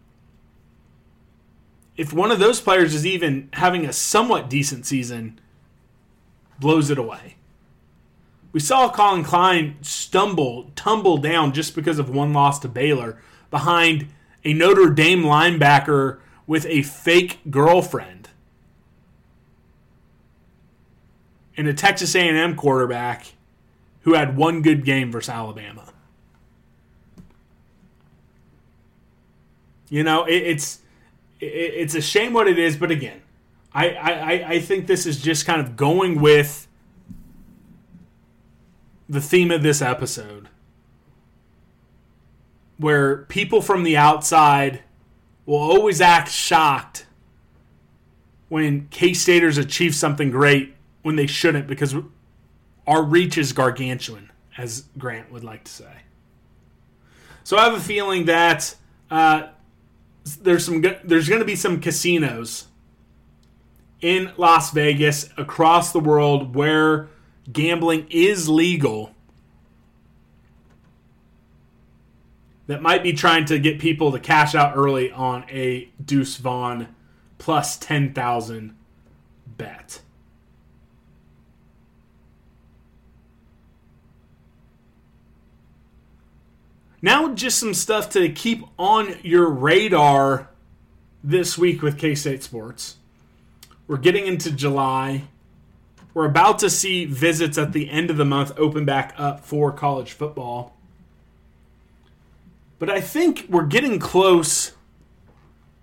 if 1.97 2.13
one 2.13 2.31
of 2.31 2.39
those 2.39 2.61
players 2.61 2.95
is 2.95 3.07
even 3.07 3.49
having 3.53 3.85
a 3.85 3.93
somewhat 3.93 4.49
decent 4.49 4.87
season, 4.87 5.39
blows 6.59 6.91
it 6.91 6.99
away. 6.99 7.37
We 8.53 8.61
saw 8.61 8.91
Collin 8.91 9.25
Klein 9.25 9.77
stumble, 9.81 10.71
tumble 10.77 11.17
down 11.17 11.53
just 11.53 11.75
because 11.75 11.99
of 11.99 12.11
one 12.11 12.33
loss 12.33 12.59
to 12.61 12.69
Baylor 12.69 13.19
behind 13.51 14.09
a 14.45 14.53
Notre 14.53 14.91
Dame 14.91 15.23
linebacker 15.23 16.19
with 16.47 16.67
a 16.67 16.83
fake 16.83 17.41
girlfriend 17.51 18.29
and 21.57 21.67
a 21.67 21.75
Texas 21.75 22.15
A&M 22.15 22.55
quarterback 22.57 23.33
who 24.03 24.15
had 24.15 24.37
one 24.37 24.63
good 24.63 24.85
game 24.85 25.11
versus 25.11 25.31
Alabama. 25.31 25.93
You 29.89 30.03
know, 30.03 30.25
it, 30.25 30.43
it's 30.43 30.81
it's 31.41 31.95
a 31.95 32.01
shame 32.01 32.33
what 32.33 32.49
it 32.49 32.59
is, 32.59 32.77
but 32.77 32.91
again, 32.91 33.21
I, 33.75 33.89
I, 33.91 34.45
I 34.53 34.61
think 34.61 34.87
this 34.87 35.07
is 35.07 35.21
just 35.21 35.45
kind 35.45 35.61
of 35.61 35.77
going 35.77 36.21
with 36.21 36.69
the 39.13 39.21
theme 39.21 39.51
of 39.51 39.63
this 39.63 39.83
episode. 39.83 40.49
Where 42.79 43.19
people 43.25 43.61
from 43.61 43.83
the 43.83 43.95
outside 43.97 44.83
will 45.45 45.59
always 45.59 46.01
act 46.01 46.31
shocked 46.31 47.05
when 48.49 48.89
K 48.89 49.13
Staters 49.13 49.59
achieve 49.59 49.95
something 49.95 50.31
great 50.31 50.75
when 51.03 51.17
they 51.17 51.27
shouldn't 51.27 51.67
because 51.67 51.95
our 52.87 53.03
reach 53.03 53.37
is 53.37 53.53
gargantuan, 53.53 54.33
as 54.57 54.85
Grant 54.97 55.31
would 55.31 55.45
like 55.45 55.65
to 55.65 55.71
say. 55.71 55.93
So 57.45 57.59
I 57.59 57.65
have 57.65 57.75
a 57.75 57.81
feeling 57.81 58.25
that 58.25 58.75
uh, 59.11 59.49
there's 60.41 60.65
some 60.65 60.83
there's 61.05 61.29
going 61.29 61.41
to 61.41 61.47
be 61.47 61.57
some 61.57 61.81
casinos 61.81 62.69
in 64.01 64.33
Las 64.39 64.71
Vegas 64.71 65.29
across 65.37 65.93
the 65.93 66.01
world 66.01 66.55
where 66.55 67.11
gambling 67.51 68.07
is 68.11 68.49
legal 68.49 69.15
that 72.67 72.81
might 72.81 73.03
be 73.03 73.13
trying 73.13 73.45
to 73.47 73.59
get 73.59 73.79
people 73.79 74.13
to 74.13 74.19
cash 74.19 74.55
out 74.55 74.77
early 74.77 75.11
on 75.11 75.45
a 75.51 75.89
Deuce 76.05 76.37
Vaughn 76.37 76.89
plus 77.39 77.77
10,000 77.77 78.77
bet. 79.47 80.01
Now, 87.05 87.35
just 87.35 87.59
some 87.59 87.75
stuff 87.75 88.11
to 88.11 88.29
keep 88.29 88.65
on 88.79 89.17
your 89.23 89.51
radar 89.51 90.49
this 91.25 91.59
week 91.59 91.83
with 91.83 91.99
K 91.99 92.15
State 92.15 92.45
Sports. 92.45 92.97
We're 93.89 93.97
getting 93.97 94.27
into 94.27 94.53
July. 94.53 95.25
We're 96.15 96.27
about 96.27 96.59
to 96.61 96.71
see 96.71 97.05
visits 97.05 97.57
at 97.57 97.73
the 97.73 97.91
end 97.91 98.11
of 98.11 98.17
the 98.17 98.25
month 98.25 98.53
open 98.59 98.85
back 98.85 99.15
up 99.17 99.45
for 99.45 99.73
college 99.73 100.13
football. 100.13 100.77
But 102.79 102.91
I 102.91 103.01
think 103.01 103.47
we're 103.49 103.67
getting 103.67 103.99
close 103.99 104.73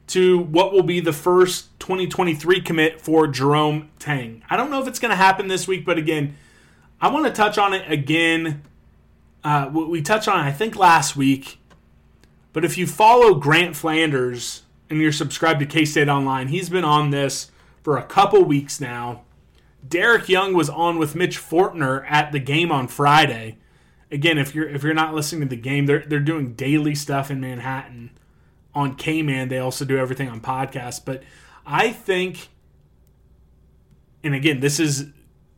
to 0.07 0.39
what 0.39 0.73
will 0.73 0.83
be 0.83 0.99
the 0.99 1.13
first 1.13 1.79
2023 1.79 2.61
commit 2.61 3.01
for 3.01 3.27
Jerome 3.27 3.89
Tang. 3.99 4.43
I 4.49 4.57
don't 4.57 4.69
know 4.69 4.81
if 4.81 4.87
it's 4.87 4.99
going 4.99 5.11
to 5.11 5.15
happen 5.15 5.47
this 5.47 5.67
week, 5.67 5.85
but 5.85 5.97
again, 5.97 6.35
I 6.99 7.09
want 7.09 7.25
to 7.25 7.31
touch 7.31 7.57
on 7.57 7.73
it 7.73 7.89
again 7.91 8.63
uh, 9.43 9.69
we 9.71 10.01
touched 10.01 10.27
on, 10.27 10.39
it, 10.39 10.49
I 10.49 10.51
think, 10.51 10.75
last 10.75 11.15
week. 11.15 11.59
But 12.51 12.65
if 12.65 12.77
you 12.77 12.87
follow 12.87 13.35
Grant 13.35 13.75
Flanders 13.75 14.63
and 14.89 14.99
you're 14.99 15.11
subscribed 15.11 15.59
to 15.61 15.65
K 15.65 15.85
State 15.85 16.09
Online, 16.09 16.47
he's 16.47 16.69
been 16.69 16.83
on 16.83 17.11
this 17.11 17.51
for 17.83 17.97
a 17.97 18.03
couple 18.03 18.43
weeks 18.43 18.81
now. 18.81 19.23
Derek 19.87 20.29
Young 20.29 20.53
was 20.53 20.69
on 20.69 20.97
with 20.97 21.15
Mitch 21.15 21.37
Fortner 21.37 22.05
at 22.09 22.31
the 22.31 22.39
game 22.39 22.71
on 22.71 22.87
Friday. 22.87 23.57
Again, 24.11 24.37
if 24.37 24.53
you're 24.53 24.67
if 24.67 24.83
you're 24.83 24.93
not 24.93 25.13
listening 25.13 25.41
to 25.49 25.55
the 25.55 25.61
game, 25.61 25.85
they're 25.85 26.03
they're 26.05 26.19
doing 26.19 26.53
daily 26.53 26.95
stuff 26.95 27.31
in 27.31 27.39
Manhattan 27.39 28.11
on 28.73 28.95
K-Man. 28.95 29.49
They 29.49 29.59
also 29.59 29.85
do 29.85 29.97
everything 29.97 30.29
on 30.29 30.41
podcasts. 30.41 31.03
But 31.03 31.23
I 31.65 31.91
think, 31.91 32.49
and 34.23 34.33
again, 34.33 34.59
this 34.59 34.79
is 34.79 35.07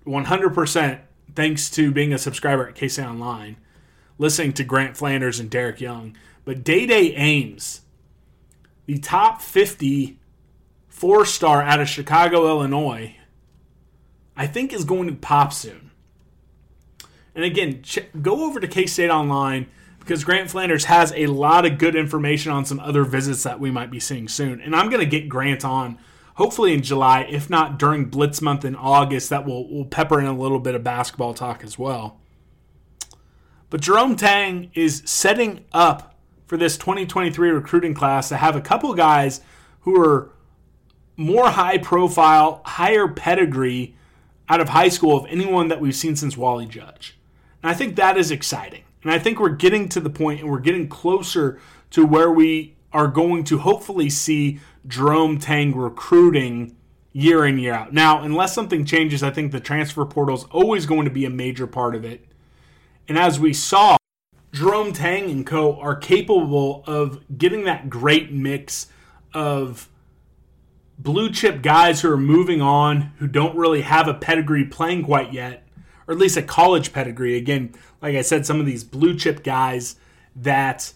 100% 0.05 0.99
thanks 1.36 1.69
to 1.71 1.91
being 1.91 2.13
a 2.13 2.17
subscriber 2.17 2.67
at 2.67 2.75
K 2.75 2.88
State 2.88 3.05
Online 3.05 3.57
listening 4.21 4.53
to 4.53 4.63
Grant 4.63 4.95
Flanders 4.95 5.39
and 5.39 5.49
Derek 5.49 5.81
Young. 5.81 6.15
But 6.45 6.63
Dai 6.63 6.86
Dai 6.86 7.13
Ames, 7.15 7.81
the 8.86 8.99
top 8.99 9.41
50 9.41 10.19
four 10.88 11.25
star 11.25 11.63
out 11.63 11.79
of 11.79 11.89
Chicago, 11.89 12.47
Illinois, 12.47 13.15
I 14.35 14.47
think 14.47 14.73
is 14.73 14.83
going 14.83 15.07
to 15.07 15.13
pop 15.13 15.53
soon. 15.53 15.91
And 17.35 17.43
again, 17.45 17.81
ch- 17.83 17.99
go 18.21 18.45
over 18.45 18.59
to 18.59 18.67
K 18.67 18.85
State 18.85 19.09
Online 19.09 19.67
because 19.99 20.23
Grant 20.23 20.49
Flanders 20.49 20.85
has 20.85 21.13
a 21.15 21.27
lot 21.27 21.65
of 21.65 21.77
good 21.77 21.95
information 21.95 22.51
on 22.51 22.65
some 22.65 22.79
other 22.79 23.03
visits 23.03 23.43
that 23.43 23.59
we 23.59 23.71
might 23.71 23.91
be 23.91 23.99
seeing 23.99 24.27
soon. 24.27 24.59
And 24.59 24.75
I'm 24.75 24.89
going 24.89 24.99
to 24.99 25.05
get 25.05 25.29
Grant 25.29 25.63
on 25.63 25.97
hopefully 26.35 26.73
in 26.73 26.81
July, 26.81 27.21
if 27.29 27.49
not 27.49 27.77
during 27.77 28.05
Blitz 28.05 28.41
month 28.41 28.65
in 28.65 28.75
August, 28.75 29.29
that 29.29 29.45
will 29.45 29.69
will 29.69 29.85
pepper 29.85 30.19
in 30.19 30.25
a 30.25 30.37
little 30.37 30.59
bit 30.59 30.75
of 30.75 30.83
basketball 30.83 31.33
talk 31.33 31.63
as 31.63 31.77
well. 31.77 32.19
But 33.69 33.81
Jerome 33.81 34.15
Tang 34.15 34.71
is 34.73 35.01
setting 35.05 35.65
up 35.71 36.19
for 36.45 36.57
this 36.57 36.77
2023 36.77 37.49
recruiting 37.49 37.93
class 37.93 38.29
to 38.29 38.37
have 38.37 38.55
a 38.55 38.61
couple 38.61 38.93
guys 38.93 39.41
who 39.81 40.01
are 40.01 40.31
more 41.15 41.49
high 41.51 41.77
profile, 41.77 42.61
higher 42.65 43.07
pedigree 43.07 43.95
out 44.51 44.59
of 44.59 44.67
high 44.67 44.89
school 44.89 45.15
of 45.15 45.25
anyone 45.29 45.69
that 45.69 45.79
we've 45.79 45.95
seen 45.95 46.13
since 46.13 46.35
Wally 46.35 46.65
Judge. 46.65 47.17
And 47.63 47.71
I 47.71 47.73
think 47.73 47.95
that 47.95 48.17
is 48.17 48.31
exciting. 48.31 48.83
And 49.01 49.09
I 49.09 49.17
think 49.17 49.39
we're 49.39 49.47
getting 49.47 49.87
to 49.87 50.01
the 50.01 50.09
point 50.09 50.41
and 50.41 50.51
we're 50.51 50.59
getting 50.59 50.89
closer 50.89 51.57
to 51.91 52.05
where 52.05 52.29
we 52.29 52.75
are 52.91 53.07
going 53.07 53.45
to 53.45 53.59
hopefully 53.59 54.09
see 54.09 54.59
Jerome 54.85 55.39
Tang 55.39 55.73
recruiting 55.73 56.75
year 57.13 57.45
in, 57.45 57.59
year 57.59 57.73
out. 57.73 57.93
Now, 57.93 58.23
unless 58.23 58.53
something 58.53 58.83
changes, 58.83 59.23
I 59.23 59.31
think 59.31 59.53
the 59.53 59.61
transfer 59.61 60.03
portal 60.03 60.35
is 60.35 60.43
always 60.51 60.85
going 60.85 61.05
to 61.05 61.11
be 61.11 61.23
a 61.23 61.29
major 61.29 61.65
part 61.65 61.95
of 61.95 62.03
it. 62.03 62.25
And 63.07 63.17
as 63.17 63.39
we 63.39 63.53
saw, 63.53 63.95
Jerome 64.51 64.91
Tang 64.91 65.31
and 65.31 65.47
co 65.47 65.79
are 65.79 65.95
capable 65.95 66.83
of 66.85 67.23
getting 67.37 67.63
that 67.63 67.89
great 67.89 68.33
mix 68.33 68.87
of 69.33 69.87
blue 71.01 71.31
chip 71.31 71.61
guys 71.61 72.01
who 72.01 72.11
are 72.11 72.17
moving 72.17 72.61
on, 72.61 73.13
who 73.17 73.27
don't 73.27 73.55
really 73.55 73.81
have 73.81 74.07
a 74.07 74.13
pedigree 74.13 74.65
playing 74.65 75.03
quite 75.03 75.33
yet, 75.33 75.63
or 76.07 76.13
at 76.13 76.19
least 76.19 76.37
a 76.37 76.41
college 76.41 76.93
pedigree. 76.93 77.37
Again, 77.37 77.73
like 78.01 78.15
I 78.15 78.21
said, 78.21 78.45
some 78.45 78.59
of 78.59 78.65
these 78.65 78.83
blue 78.83 79.15
chip 79.17 79.43
guys 79.43 79.95
that 80.35 80.93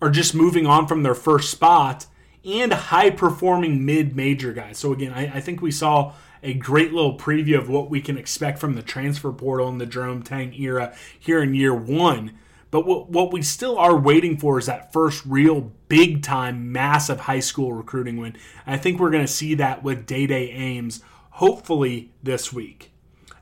are 0.00 0.10
just 0.10 0.34
moving 0.34 0.66
on 0.66 0.86
from 0.86 1.02
their 1.02 1.14
first 1.14 1.50
spot, 1.50 2.06
and 2.44 2.72
high 2.72 3.10
performing 3.10 3.84
mid 3.84 4.14
major 4.14 4.52
guys. 4.52 4.78
So, 4.78 4.92
again, 4.92 5.12
I, 5.12 5.36
I 5.36 5.40
think 5.40 5.60
we 5.60 5.70
saw 5.70 6.14
a 6.42 6.54
great 6.54 6.92
little 6.92 7.18
preview 7.18 7.58
of 7.58 7.68
what 7.68 7.90
we 7.90 8.00
can 8.00 8.16
expect 8.16 8.58
from 8.58 8.74
the 8.74 8.82
transfer 8.82 9.32
portal 9.32 9.68
in 9.68 9.78
the 9.78 9.86
Jerome 9.86 10.22
Tang 10.22 10.54
era 10.54 10.94
here 11.18 11.42
in 11.42 11.54
year 11.54 11.74
one. 11.74 12.38
But 12.70 12.86
what, 12.86 13.08
what 13.08 13.32
we 13.32 13.42
still 13.42 13.78
are 13.78 13.96
waiting 13.96 14.36
for 14.36 14.58
is 14.58 14.66
that 14.66 14.92
first 14.92 15.24
real 15.24 15.72
big 15.88 16.22
time, 16.22 16.70
massive 16.70 17.20
high 17.20 17.40
school 17.40 17.72
recruiting 17.72 18.18
win. 18.18 18.36
I 18.66 18.76
think 18.76 19.00
we're 19.00 19.10
going 19.10 19.24
to 19.24 19.32
see 19.32 19.54
that 19.54 19.82
with 19.82 20.06
Dai 20.06 20.26
Dai 20.26 20.50
Ames 20.52 21.02
hopefully 21.30 22.10
this 22.22 22.52
week. 22.52 22.90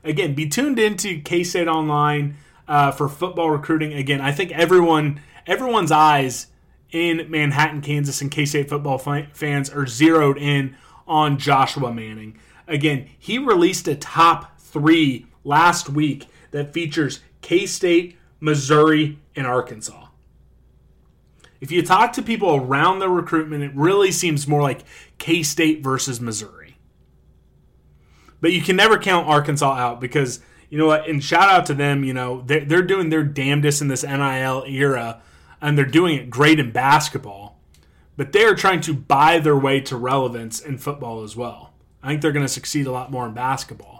Again, 0.03 0.35
be 0.35 0.47
tuned 0.47 0.79
into 0.79 1.19
K 1.21 1.43
State 1.43 1.67
Online 1.67 2.37
uh, 2.67 2.91
for 2.91 3.09
football 3.09 3.49
recruiting. 3.49 3.93
Again, 3.93 4.21
I 4.21 4.31
think 4.31 4.51
everyone 4.51 5.19
everyone's 5.45 5.91
eyes 5.91 6.47
in 6.91 7.29
Manhattan, 7.29 7.81
Kansas, 7.81 8.21
and 8.21 8.31
K 8.31 8.45
State 8.45 8.69
football 8.69 8.97
fans 8.97 9.69
are 9.69 9.87
zeroed 9.87 10.37
in 10.37 10.77
on 11.07 11.37
Joshua 11.37 11.91
Manning. 11.91 12.39
Again, 12.67 13.09
he 13.17 13.37
released 13.37 13.87
a 13.87 13.95
top 13.95 14.59
three 14.59 15.25
last 15.43 15.89
week 15.89 16.27
that 16.51 16.73
features 16.73 17.21
K 17.41 17.65
State, 17.65 18.17
Missouri, 18.39 19.19
and 19.35 19.47
Arkansas. 19.47 20.07
If 21.59 21.71
you 21.71 21.81
talk 21.81 22.13
to 22.13 22.21
people 22.21 22.55
around 22.55 22.99
the 22.99 23.09
recruitment, 23.09 23.63
it 23.63 23.71
really 23.73 24.11
seems 24.11 24.47
more 24.47 24.61
like 24.61 24.83
K 25.17 25.41
State 25.43 25.83
versus 25.83 26.21
Missouri. 26.21 26.77
But 28.39 28.51
you 28.51 28.61
can 28.61 28.75
never 28.75 28.97
count 28.97 29.27
Arkansas 29.27 29.73
out 29.73 29.99
because, 29.99 30.39
you 30.69 30.77
know 30.77 30.85
what, 30.85 31.07
and 31.07 31.23
shout 31.23 31.49
out 31.49 31.65
to 31.67 31.73
them, 31.73 32.03
you 32.03 32.13
know, 32.13 32.41
they're, 32.45 32.63
they're 32.63 32.83
doing 32.83 33.09
their 33.09 33.23
damnedest 33.23 33.81
in 33.81 33.87
this 33.87 34.03
NIL 34.03 34.63
era, 34.67 35.21
and 35.59 35.75
they're 35.77 35.85
doing 35.85 36.15
it 36.15 36.29
great 36.29 36.59
in 36.59 36.71
basketball. 36.71 37.59
But 38.15 38.31
they 38.31 38.43
are 38.43 38.55
trying 38.55 38.81
to 38.81 38.93
buy 38.93 39.39
their 39.39 39.57
way 39.57 39.79
to 39.81 39.95
relevance 39.95 40.59
in 40.59 40.77
football 40.77 41.23
as 41.23 41.35
well. 41.35 41.73
I 42.03 42.09
think 42.09 42.21
they're 42.21 42.31
going 42.31 42.45
to 42.45 42.51
succeed 42.51 42.85
a 42.85 42.91
lot 42.91 43.11
more 43.11 43.25
in 43.27 43.33
basketball. 43.33 43.96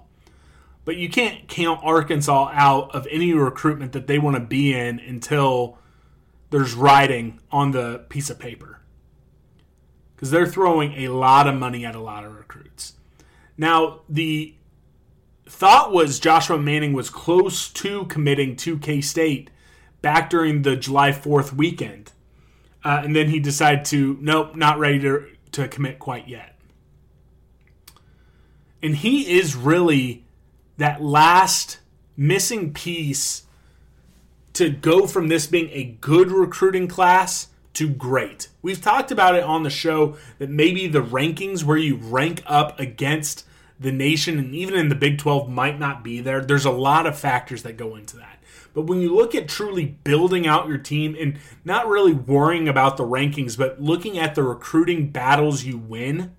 But 0.88 0.96
you 0.96 1.10
can't 1.10 1.50
count 1.50 1.82
Arkansas 1.84 2.50
out 2.54 2.96
of 2.96 3.10
any 3.12 3.34
recruitment 3.34 3.92
that 3.92 4.08
they 4.08 4.20
want 4.20 4.38
to 4.38 4.40
be 4.40 4.74
in 4.74 5.02
until 5.02 5.78
there's 6.50 6.76
writing 6.76 7.42
on 7.52 7.72
the 7.72 8.06
piece 8.08 8.30
of 8.30 8.40
paper. 8.40 8.80
Because 10.16 10.32
they're 10.32 10.48
throwing 10.48 10.94
a 10.94 11.10
lot 11.10 11.46
of 11.46 11.56
money 11.56 11.86
at 11.86 11.94
a 11.94 12.00
lot 12.00 12.24
of 12.24 12.34
recruits. 12.34 12.94
Now, 13.58 14.04
the 14.08 14.56
thought 15.46 15.92
was 15.92 16.22
Joshua 16.22 16.58
Manning 16.58 16.94
was 16.94 17.10
close 17.10 17.68
to 17.74 18.06
committing 18.06 18.56
to 18.56 18.80
K 18.80 19.02
State 19.02 19.50
back 20.02 20.30
during 20.30 20.62
the 20.62 20.78
July 20.78 21.12
4th 21.12 21.52
weekend. 21.52 22.14
Uh, 22.86 23.02
and 23.04 23.14
then 23.14 23.28
he 23.28 23.42
decided 23.42 23.84
to, 23.88 24.18
nope, 24.22 24.56
not 24.56 24.80
ready 24.80 25.00
to, 25.00 25.28
to 25.52 25.68
commit 25.68 26.00
quite 26.00 26.30
yet. 26.30 26.58
And 28.82 28.96
he 28.96 29.38
is 29.38 29.54
really 29.54 30.24
that 30.78 31.02
last 31.04 31.80
missing 32.16 32.74
piece 32.74 33.44
to 34.54 34.70
go 34.70 35.06
from 35.06 35.28
this 35.28 35.46
being 35.46 35.70
a 35.72 35.84
good 36.02 36.32
recruiting 36.32 36.88
class 36.88 37.48
to 37.74 37.88
great. 37.88 38.50
We've 38.64 38.82
talked 38.82 39.12
about 39.12 39.36
it 39.36 39.44
on 39.44 39.62
the 39.62 39.70
show 39.70 40.18
that 40.40 40.50
maybe 40.50 40.88
the 40.88 41.04
rankings 41.04 41.64
where 41.64 41.78
you 41.78 41.96
rank 41.96 42.42
up 42.48 42.80
against 42.80 43.46
the 43.80 43.92
nation 43.92 44.40
and 44.40 44.56
even 44.56 44.76
in 44.76 44.90
the 44.90 44.96
Big 44.96 45.20
12 45.20 45.48
might 45.48 45.78
not 45.78 46.04
be 46.04 46.20
there. 46.20 46.42
There's 46.42 46.66
a 46.66 46.72
lot 46.72 47.06
of 47.06 47.20
factors 47.20 47.62
that 47.64 47.78
go 47.78 47.96
into 47.96 48.18
that. 48.18 48.42
But 48.74 48.84
when 48.84 49.00
you 49.02 49.16
look 49.16 49.36
at 49.36 49.48
truly 49.48 49.86
building 49.86 50.48
out 50.48 50.68
your 50.68 50.78
team 50.78 51.16
and 51.20 51.38
not 51.64 51.88
really 51.88 52.14
worrying 52.14 52.68
about 52.68 52.98
the 52.98 53.04
rankings, 53.04 53.58
but 53.58 53.82
looking 53.82 54.18
at 54.18 54.36
the 54.36 54.44
recruiting 54.44 55.10
battles 55.10 55.64
you 55.64 55.78
win, 55.78 56.36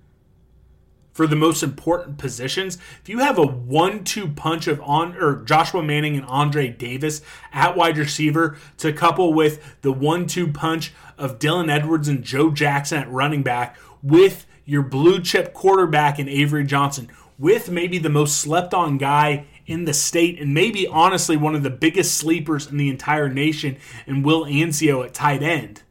for 1.18 1.26
the 1.26 1.34
most 1.34 1.64
important 1.64 2.16
positions. 2.16 2.78
If 3.02 3.08
you 3.08 3.18
have 3.18 3.38
a 3.38 3.44
one-two 3.44 4.28
punch 4.28 4.68
of 4.68 4.80
on 4.82 5.16
or 5.16 5.42
Joshua 5.42 5.82
Manning 5.82 6.14
and 6.16 6.24
Andre 6.26 6.68
Davis 6.68 7.22
at 7.52 7.76
wide 7.76 7.98
receiver 7.98 8.56
to 8.76 8.92
couple 8.92 9.34
with 9.34 9.80
the 9.82 9.90
one-two 9.90 10.52
punch 10.52 10.92
of 11.18 11.40
Dylan 11.40 11.68
Edwards 11.68 12.06
and 12.06 12.22
Joe 12.22 12.52
Jackson 12.52 12.98
at 12.98 13.10
running 13.10 13.42
back 13.42 13.76
with 14.00 14.46
your 14.64 14.84
blue 14.84 15.20
chip 15.20 15.52
quarterback 15.52 16.20
in 16.20 16.28
Avery 16.28 16.62
Johnson, 16.62 17.08
with 17.36 17.68
maybe 17.68 17.98
the 17.98 18.08
most 18.08 18.38
slept 18.38 18.72
on 18.72 18.96
guy 18.96 19.46
in 19.66 19.86
the 19.86 19.94
state, 19.94 20.40
and 20.40 20.54
maybe 20.54 20.86
honestly 20.86 21.36
one 21.36 21.56
of 21.56 21.64
the 21.64 21.68
biggest 21.68 22.16
sleepers 22.16 22.68
in 22.68 22.76
the 22.76 22.88
entire 22.88 23.28
nation, 23.28 23.76
and 24.06 24.24
Will 24.24 24.44
Anciaux 24.44 25.04
at 25.04 25.14
tight 25.14 25.42
end. 25.42 25.82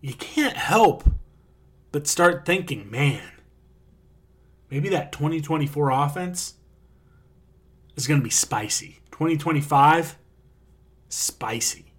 You 0.00 0.14
can't 0.14 0.56
help 0.56 1.04
but 1.94 2.08
start 2.08 2.44
thinking, 2.44 2.90
man, 2.90 3.22
maybe 4.68 4.88
that 4.88 5.12
2024 5.12 5.90
offense 5.90 6.54
is 7.94 8.08
going 8.08 8.18
to 8.18 8.24
be 8.24 8.30
spicy. 8.30 8.98
2025, 9.12 10.18
spicy. 11.08 11.92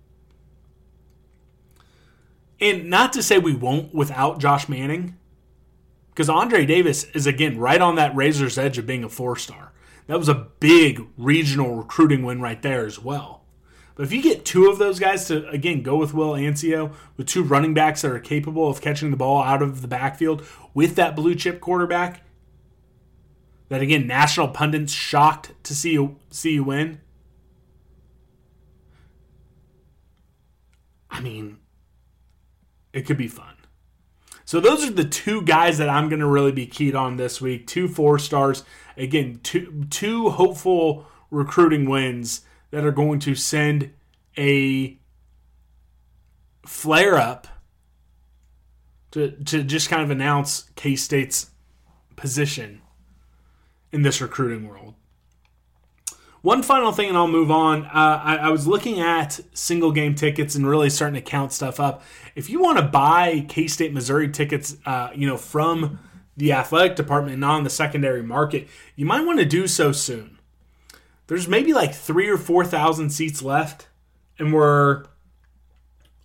And 2.60 2.90
not 2.90 3.14
to 3.14 3.24
say 3.24 3.38
we 3.38 3.56
won't 3.56 3.96
without 3.96 4.42
Josh 4.42 4.68
Manning, 4.68 5.16
because 6.10 6.28
Andre 6.28 6.66
Davis 6.66 7.06
is 7.14 7.26
again 7.26 7.58
right 7.58 7.80
on 7.80 7.96
that 7.96 8.14
razor's 8.14 8.58
edge 8.58 8.78
of 8.78 8.86
being 8.86 9.06
a 9.06 9.10
four 9.10 9.38
star. 9.38 9.72
That 10.08 10.20
was 10.20 10.28
a 10.28 10.48
big 10.60 11.08
regional 11.16 11.74
recruiting 11.74 12.26
win 12.26 12.42
right 12.42 12.62
there 12.62 12.86
as 12.86 13.00
well. 13.00 13.45
But 13.96 14.04
if 14.04 14.12
you 14.12 14.22
get 14.22 14.44
two 14.44 14.70
of 14.70 14.78
those 14.78 15.00
guys 15.00 15.26
to 15.28 15.48
again 15.50 15.82
go 15.82 15.96
with 15.96 16.14
Will 16.14 16.34
Anciaux 16.34 16.94
with 17.16 17.28
two 17.28 17.44
running 17.44 17.74
backs 17.74 18.02
that 18.02 18.12
are 18.12 18.20
capable 18.20 18.70
of 18.70 18.82
catching 18.82 19.10
the 19.10 19.18
ball 19.18 19.42
out 19.42 19.62
of 19.62 19.82
the 19.82 19.88
backfield 19.88 20.46
with 20.74 20.96
that 20.96 21.16
blue 21.16 21.34
chip 21.34 21.62
quarterback, 21.62 22.26
that 23.70 23.82
again 23.82 24.06
national 24.06 24.50
pundits 24.50 24.92
shocked 24.92 25.54
to 25.64 25.74
see 25.74 25.94
you 25.94 26.18
see 26.30 26.54
you 26.56 26.64
win. 26.66 27.00
I 31.10 31.22
mean, 31.22 31.60
it 32.92 33.06
could 33.06 33.18
be 33.18 33.30
fun. 33.30 33.56
So 34.44 34.60
those 34.60 34.86
are 34.86 34.92
the 34.92 35.06
two 35.06 35.42
guys 35.42 35.78
that 35.78 35.90
I'm 35.90 36.10
going 36.10 36.20
to 36.20 36.28
really 36.28 36.52
be 36.52 36.68
keyed 36.68 36.94
on 36.94 37.16
this 37.16 37.40
week. 37.40 37.66
Two 37.66 37.88
four 37.88 38.20
stars. 38.20 38.66
Again, 38.98 39.40
two 39.42 39.86
two 39.90 40.32
hopeful 40.32 41.08
recruiting 41.32 41.90
wins 41.90 42.42
that 42.76 42.84
are 42.84 42.92
going 42.92 43.20
to 43.20 43.34
send 43.36 43.90
a 44.38 44.98
flare 46.66 47.16
up 47.16 47.48
to 49.12 49.32
to 49.32 49.64
just 49.64 49.88
kind 49.88 50.02
of 50.02 50.10
announce 50.10 50.70
K 50.76 50.98
State's 50.98 51.52
position 52.18 52.82
in 53.94 54.02
this 54.02 54.20
recruiting 54.20 54.68
world. 54.68 54.96
One 56.42 56.62
final 56.62 56.92
thing, 56.92 57.08
and 57.08 57.18
I'll 57.18 57.30
move 57.30 57.50
on. 57.50 57.86
Uh, 57.86 58.22
I, 58.22 58.36
I, 58.36 58.50
was 58.50 58.68
looking 58.68 59.00
at 59.00 59.40
single 59.54 59.94
game 59.94 60.14
tickets 60.14 60.54
and 60.56 60.68
really 60.68 60.90
starting 60.90 61.16
to 61.16 61.22
count 61.22 61.54
stuff 61.54 61.80
up. 61.80 62.04
If 62.36 62.50
you 62.50 62.62
want 62.62 62.78
to 62.80 62.84
buy 62.84 63.46
K 63.48 63.68
State 63.68 63.94
Missouri 63.94 64.30
tickets, 64.30 64.76
uh, 64.86 65.12
you 65.16 65.26
know, 65.28 65.38
from 65.38 65.98
the 66.36 66.52
athletic 66.52 66.98
department, 66.98 67.36
and 67.36 67.42
not 67.42 67.56
on 67.56 67.64
the 67.64 67.70
secondary 67.70 68.22
market, 68.22 68.68
you 68.98 69.06
might 69.06 69.26
want 69.26 69.40
to 69.40 69.46
do 69.46 69.66
so 69.66 69.94
soon. 69.94 70.35
There's 71.28 71.48
maybe 71.48 71.74
like 71.74 71.94
three 71.94 72.30
or 72.30 72.38
four 72.38 72.66
thousand 72.66 73.10
seats 73.12 73.42
left, 73.42 73.88
and 74.38 74.54
we're 74.54 75.06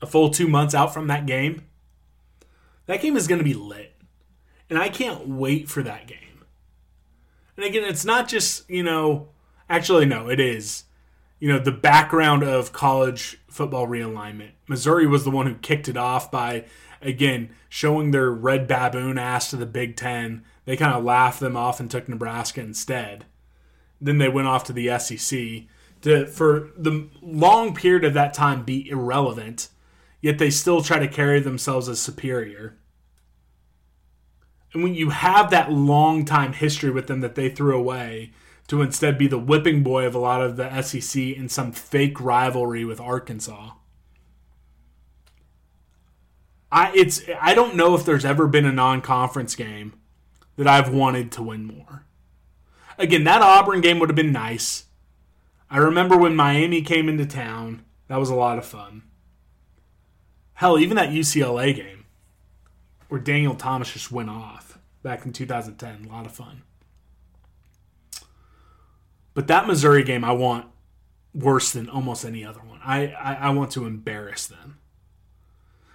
a 0.03 0.07
full 0.07 0.31
two 0.31 0.49
months 0.49 0.75
out 0.75 0.93
from 0.93 1.07
that 1.09 1.27
game. 1.27 1.63
That 2.87 3.01
game 3.01 3.17
is 3.17 3.27
going 3.27 3.39
to 3.39 3.45
be 3.45 3.55
lit, 3.55 3.95
and 4.69 4.79
I 4.79 4.89
can't 4.89 5.29
wait 5.29 5.69
for 5.69 5.83
that 5.83 6.07
game. 6.07 6.45
And 7.57 7.65
again, 7.65 7.85
it's 7.85 8.05
not 8.05 8.29
just 8.29 8.69
you 8.69 8.83
know 8.83 9.29
Actually, 9.71 10.05
no, 10.05 10.29
it 10.29 10.41
is. 10.41 10.83
You 11.39 11.49
know, 11.49 11.61
the 11.61 11.71
background 11.71 12.43
of 12.43 12.73
college 12.73 13.39
football 13.49 13.87
realignment. 13.87 14.51
Missouri 14.67 15.07
was 15.07 15.23
the 15.23 15.31
one 15.31 15.47
who 15.47 15.55
kicked 15.55 15.89
it 15.89 15.97
off 15.97 16.29
by, 16.29 16.65
again, 17.01 17.51
showing 17.69 18.11
their 18.11 18.33
red 18.33 18.67
baboon 18.67 19.17
ass 19.17 19.49
to 19.51 19.57
the 19.57 19.67
Big 19.67 19.95
Ten. 19.95 20.43
They 20.65 20.77
kind 20.77 20.93
of 20.93 21.05
laughed 21.05 21.39
them 21.39 21.57
off 21.57 21.79
and 21.79 21.89
took 21.89 22.09
Nebraska 22.09 22.61
instead. 22.61 23.27
Then 24.01 24.19
they 24.19 24.29
went 24.29 24.49
off 24.49 24.65
to 24.65 24.73
the 24.73 24.99
SEC 24.99 25.65
to, 26.03 26.27
for 26.27 26.71
the 26.77 27.09
long 27.21 27.75
period 27.75 28.05
of 28.05 28.15
that 28.15 28.35
time, 28.35 28.65
be 28.65 28.89
irrelevant, 28.89 29.69
yet 30.21 30.39
they 30.39 30.51
still 30.51 30.83
try 30.83 30.99
to 30.99 31.09
carry 31.09 31.41
themselves 31.41 31.89
as 31.89 32.01
superior. 32.01 32.79
And 34.73 34.83
when 34.83 34.95
you 34.95 35.11
have 35.11 35.51
that 35.51 35.73
long 35.73 36.25
time 36.25 36.53
history 36.53 36.91
with 36.91 37.07
them 37.07 37.21
that 37.21 37.35
they 37.35 37.49
threw 37.49 37.77
away, 37.77 38.33
to 38.71 38.83
instead 38.83 39.19
be 39.19 39.27
the 39.27 39.37
whipping 39.37 39.83
boy 39.83 40.07
of 40.07 40.15
a 40.15 40.19
lot 40.19 40.41
of 40.41 40.57
the 40.57 40.81
SEC 40.81 41.21
in 41.21 41.49
some 41.49 41.73
fake 41.73 42.21
rivalry 42.21 42.85
with 42.85 43.01
Arkansas. 43.01 43.73
I 46.71 46.93
it's 46.95 47.21
I 47.41 47.53
don't 47.53 47.75
know 47.75 47.97
if 47.97 48.05
there's 48.05 48.25
ever 48.25 48.47
been 48.47 48.65
a 48.65 48.71
non-conference 48.71 49.57
game 49.57 49.95
that 50.55 50.69
I've 50.69 50.89
wanted 50.89 51.33
to 51.33 51.43
win 51.43 51.65
more. 51.65 52.07
Again, 53.01 53.25
that 53.25 53.43
Auburn 53.43 53.81
game 53.81 53.99
would 53.99 54.11
have 54.11 54.17
been 54.17 54.33
nice. 54.33 54.85
I 55.71 55.79
remember 55.79 56.17
when 56.17 56.37
Miami 56.37 56.83
came 56.83 57.09
into 57.09 57.25
town. 57.25 57.85
That 58.09 58.19
was 58.19 58.29
a 58.29 58.35
lot 58.35 58.59
of 58.59 58.67
fun. 58.67 59.03
Hell, 60.55 60.79
even 60.79 60.97
that 60.97 61.11
UCLA 61.11 61.75
game 61.75 62.05
where 63.09 63.21
Daniel 63.21 63.55
Thomas 63.55 63.93
just 63.93 64.13
went 64.13 64.31
off 64.31 64.79
back 65.03 65.25
in 65.25 65.33
2010, 65.33 66.05
a 66.05 66.09
lot 66.09 66.27
of 66.27 66.33
fun. 66.33 66.63
But 69.33 69.47
that 69.49 69.67
Missouri 69.67 70.05
game, 70.05 70.25
I 70.25 70.33
want 70.33 70.67
worse 71.35 71.73
than 71.73 71.89
almost 71.89 72.25
any 72.25 72.45
other 72.45 72.61
one. 72.61 72.81
I, 72.85 73.09
I, 73.09 73.35
I 73.35 73.51
want 73.51 73.71
to 73.73 73.87
embarrass 73.87 74.47
them. 74.47 74.79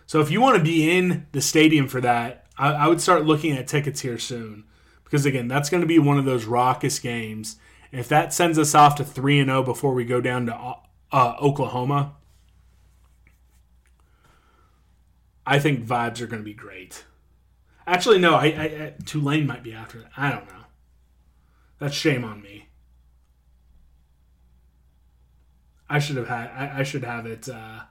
So 0.08 0.20
if 0.20 0.32
you 0.32 0.42
want 0.42 0.58
to 0.58 0.64
be 0.64 0.98
in 0.98 1.28
the 1.32 1.42
stadium 1.42 1.88
for 1.88 2.02
that, 2.02 2.48
I, 2.58 2.74
I 2.74 2.88
would 2.88 3.02
start 3.02 3.26
looking 3.26 3.54
at 3.54 3.68
tickets 3.68 4.02
here 4.02 4.18
soon. 4.18 4.66
Because 5.06 5.26
again, 5.26 5.48
that's 5.48 5.70
going 5.70 5.82
to 5.82 5.88
be 5.88 6.00
one 6.00 6.18
of 6.18 6.26
those 6.26 6.46
raucous 6.46 7.00
games. 7.00 7.58
If 7.92 8.10
that 8.10 8.34
sends 8.34 8.60
us 8.60 8.76
off 8.76 8.96
to 8.96 9.06
3 9.06 9.40
and 9.40 9.50
0 9.50 9.64
before 9.64 9.94
we 9.94 10.04
go 10.04 10.20
down 10.20 10.48
to 10.48 10.76
uh, 11.12 11.36
Oklahoma, 11.40 12.16
I 15.46 15.60
think 15.60 15.86
vibes 15.86 16.20
are 16.20 16.28
going 16.28 16.42
to 16.42 16.46
be 16.46 16.54
great. 16.54 17.06
Actually, 17.88 18.18
no, 18.18 18.36
I, 18.36 18.46
I, 18.46 18.94
Tulane 19.06 19.46
might 19.46 19.64
be 19.64 19.74
after 19.74 20.00
that. 20.00 20.12
I 20.18 20.32
don't 20.32 20.48
know. 20.48 20.66
That's 21.80 21.96
shame 21.96 22.26
on 22.26 22.42
me. 22.42 22.70
I 25.88 26.00
should 26.00 26.18
have 26.18 26.28
had. 26.28 26.50
I, 26.50 26.80
I 26.80 26.84
should 26.84 27.04
have 27.04 27.28
it 27.28 27.48
uh, 27.48 27.82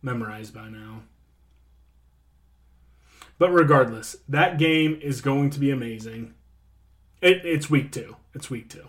memorized 0.00 0.54
by 0.54 0.68
now. 0.68 1.02
But 3.38 3.50
regardless, 3.50 4.16
that 4.28 4.58
game 4.58 4.98
is 5.02 5.20
going 5.20 5.50
to 5.50 5.60
be 5.60 5.70
amazing. 5.70 6.34
It, 7.20 7.44
it's 7.44 7.68
week 7.68 7.92
two. 7.92 8.16
It's 8.34 8.50
week 8.50 8.70
two. 8.70 8.88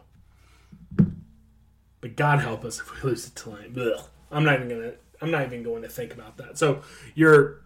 But 1.99 2.15
God 2.15 2.39
help 2.39 2.63
us 2.63 2.79
if 2.79 3.03
we 3.03 3.09
lose 3.09 3.27
it 3.27 3.35
tonight. 3.35 3.71
I'm 4.31 4.43
not 4.43 4.55
even 4.55 4.69
gonna. 4.69 4.93
I'm 5.21 5.31
not 5.31 5.45
even 5.45 5.63
going 5.63 5.81
to 5.81 5.89
think 5.89 6.13
about 6.13 6.37
that. 6.37 6.57
So 6.57 6.81
you're 7.15 7.61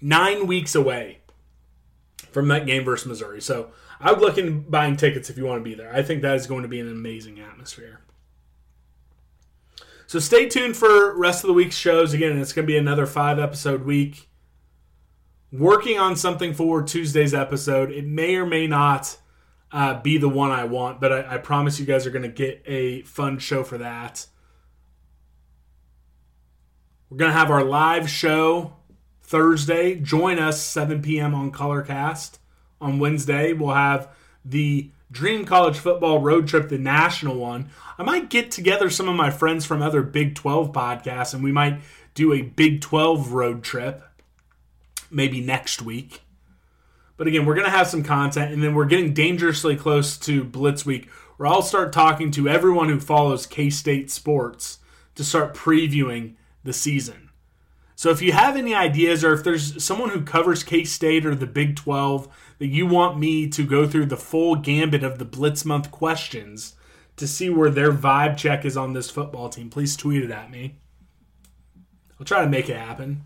nine 0.00 0.46
weeks 0.46 0.74
away 0.74 1.18
from 2.30 2.48
that 2.48 2.64
game 2.64 2.84
versus 2.84 3.06
Missouri. 3.06 3.40
So 3.40 3.72
I 3.98 4.12
would 4.12 4.20
look 4.20 4.38
in 4.38 4.62
buying 4.62 4.96
tickets 4.96 5.30
if 5.30 5.36
you 5.36 5.44
want 5.44 5.60
to 5.60 5.68
be 5.68 5.74
there. 5.74 5.92
I 5.92 6.02
think 6.02 6.22
that 6.22 6.36
is 6.36 6.46
going 6.46 6.62
to 6.62 6.68
be 6.68 6.80
an 6.80 6.90
amazing 6.90 7.40
atmosphere. 7.40 8.00
So 10.06 10.18
stay 10.18 10.48
tuned 10.48 10.76
for 10.76 11.16
rest 11.16 11.44
of 11.44 11.48
the 11.48 11.54
week's 11.54 11.76
shows. 11.76 12.14
Again, 12.14 12.38
it's 12.38 12.52
going 12.52 12.66
to 12.66 12.72
be 12.72 12.78
another 12.78 13.06
five 13.06 13.38
episode 13.38 13.84
week. 13.84 14.29
Working 15.52 15.98
on 15.98 16.14
something 16.16 16.54
for 16.54 16.82
Tuesday's 16.82 17.34
episode. 17.34 17.90
It 17.90 18.06
may 18.06 18.36
or 18.36 18.46
may 18.46 18.66
not 18.66 19.18
uh, 19.72 20.00
be 20.00 20.16
the 20.16 20.28
one 20.28 20.50
I 20.50 20.64
want, 20.64 21.00
but 21.00 21.12
I, 21.12 21.34
I 21.34 21.38
promise 21.38 21.80
you 21.80 21.86
guys 21.86 22.06
are 22.06 22.10
going 22.10 22.22
to 22.22 22.28
get 22.28 22.62
a 22.66 23.02
fun 23.02 23.38
show 23.38 23.64
for 23.64 23.78
that. 23.78 24.26
We're 27.08 27.16
going 27.16 27.32
to 27.32 27.36
have 27.38 27.50
our 27.50 27.64
live 27.64 28.08
show 28.08 28.76
Thursday. 29.22 29.96
Join 29.96 30.38
us 30.38 30.62
7 30.62 31.02
p.m. 31.02 31.34
on 31.34 31.50
Colorcast. 31.50 32.38
On 32.80 32.98
Wednesday, 32.98 33.52
we'll 33.52 33.74
have 33.74 34.08
the 34.44 34.90
Dream 35.10 35.44
College 35.44 35.76
Football 35.76 36.20
Road 36.20 36.46
Trip, 36.46 36.68
the 36.68 36.78
national 36.78 37.36
one. 37.36 37.70
I 37.98 38.04
might 38.04 38.30
get 38.30 38.50
together 38.50 38.88
some 38.88 39.08
of 39.08 39.16
my 39.16 39.30
friends 39.30 39.66
from 39.66 39.82
other 39.82 40.02
Big 40.02 40.34
12 40.34 40.72
podcasts 40.72 41.34
and 41.34 41.42
we 41.42 41.52
might 41.52 41.80
do 42.14 42.32
a 42.32 42.42
Big 42.42 42.80
12 42.80 43.32
road 43.32 43.62
trip 43.62 44.02
maybe 45.10 45.40
next 45.40 45.82
week. 45.82 46.22
But 47.16 47.26
again, 47.26 47.44
we're 47.44 47.54
going 47.54 47.66
to 47.66 47.70
have 47.70 47.86
some 47.86 48.02
content 48.02 48.52
and 48.52 48.62
then 48.62 48.74
we're 48.74 48.86
getting 48.86 49.12
dangerously 49.12 49.76
close 49.76 50.16
to 50.18 50.42
Blitz 50.42 50.86
Week 50.86 51.10
where 51.36 51.48
I'll 51.48 51.62
start 51.62 51.92
talking 51.92 52.30
to 52.32 52.48
everyone 52.48 52.88
who 52.88 53.00
follows 53.00 53.46
K 53.46 53.70
State 53.70 54.10
sports 54.10 54.78
to 55.14 55.24
start 55.24 55.54
previewing 55.54 56.34
the 56.64 56.72
season. 56.72 57.30
So 57.94 58.08
if 58.08 58.22
you 58.22 58.32
have 58.32 58.56
any 58.56 58.74
ideas 58.74 59.22
or 59.22 59.34
if 59.34 59.44
there's 59.44 59.84
someone 59.84 60.08
who 60.08 60.22
covers 60.22 60.62
K 60.62 60.84
State 60.84 61.26
or 61.26 61.34
the 61.34 61.46
Big 61.46 61.76
12 61.76 62.28
that 62.58 62.68
you 62.68 62.86
want 62.86 63.18
me 63.18 63.48
to 63.48 63.66
go 63.66 63.86
through 63.86 64.06
the 64.06 64.16
full 64.16 64.56
gambit 64.56 65.02
of 65.02 65.18
the 65.18 65.24
Blitz 65.26 65.66
Month 65.66 65.90
questions 65.90 66.76
to 67.16 67.26
see 67.26 67.50
where 67.50 67.70
their 67.70 67.92
vibe 67.92 68.38
check 68.38 68.64
is 68.64 68.78
on 68.78 68.94
this 68.94 69.10
football 69.10 69.50
team, 69.50 69.68
please 69.68 69.94
tweet 69.94 70.24
it 70.24 70.30
at 70.30 70.50
me. 70.50 70.76
I'll 72.18 72.24
try 72.24 72.42
to 72.42 72.48
make 72.48 72.70
it 72.70 72.78
happen. 72.78 73.24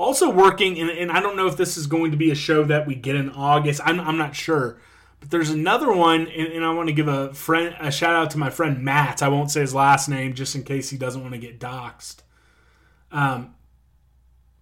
Also 0.00 0.30
working, 0.30 0.80
and, 0.80 0.88
and 0.88 1.12
I 1.12 1.20
don't 1.20 1.36
know 1.36 1.46
if 1.46 1.58
this 1.58 1.76
is 1.76 1.86
going 1.86 2.10
to 2.10 2.16
be 2.16 2.30
a 2.30 2.34
show 2.34 2.64
that 2.64 2.86
we 2.86 2.94
get 2.94 3.16
in 3.16 3.28
August. 3.28 3.82
I'm, 3.84 4.00
I'm 4.00 4.16
not 4.16 4.34
sure. 4.34 4.80
But 5.20 5.30
there's 5.30 5.50
another 5.50 5.92
one, 5.92 6.26
and, 6.26 6.52
and, 6.54 6.64
I 6.64 6.72
want 6.72 6.88
to 6.88 6.94
give 6.94 7.06
a 7.06 7.34
friend 7.34 7.76
a 7.78 7.92
shout 7.92 8.16
out 8.16 8.30
to 8.30 8.38
my 8.38 8.48
friend 8.48 8.82
Matt. 8.82 9.22
I 9.22 9.28
won't 9.28 9.50
say 9.50 9.60
his 9.60 9.74
last 9.74 10.08
name 10.08 10.32
just 10.32 10.54
in 10.54 10.62
case 10.62 10.88
he 10.88 10.96
doesn't 10.96 11.20
want 11.20 11.34
to 11.34 11.38
get 11.38 11.60
doxxed. 11.60 12.22
Um, 13.12 13.54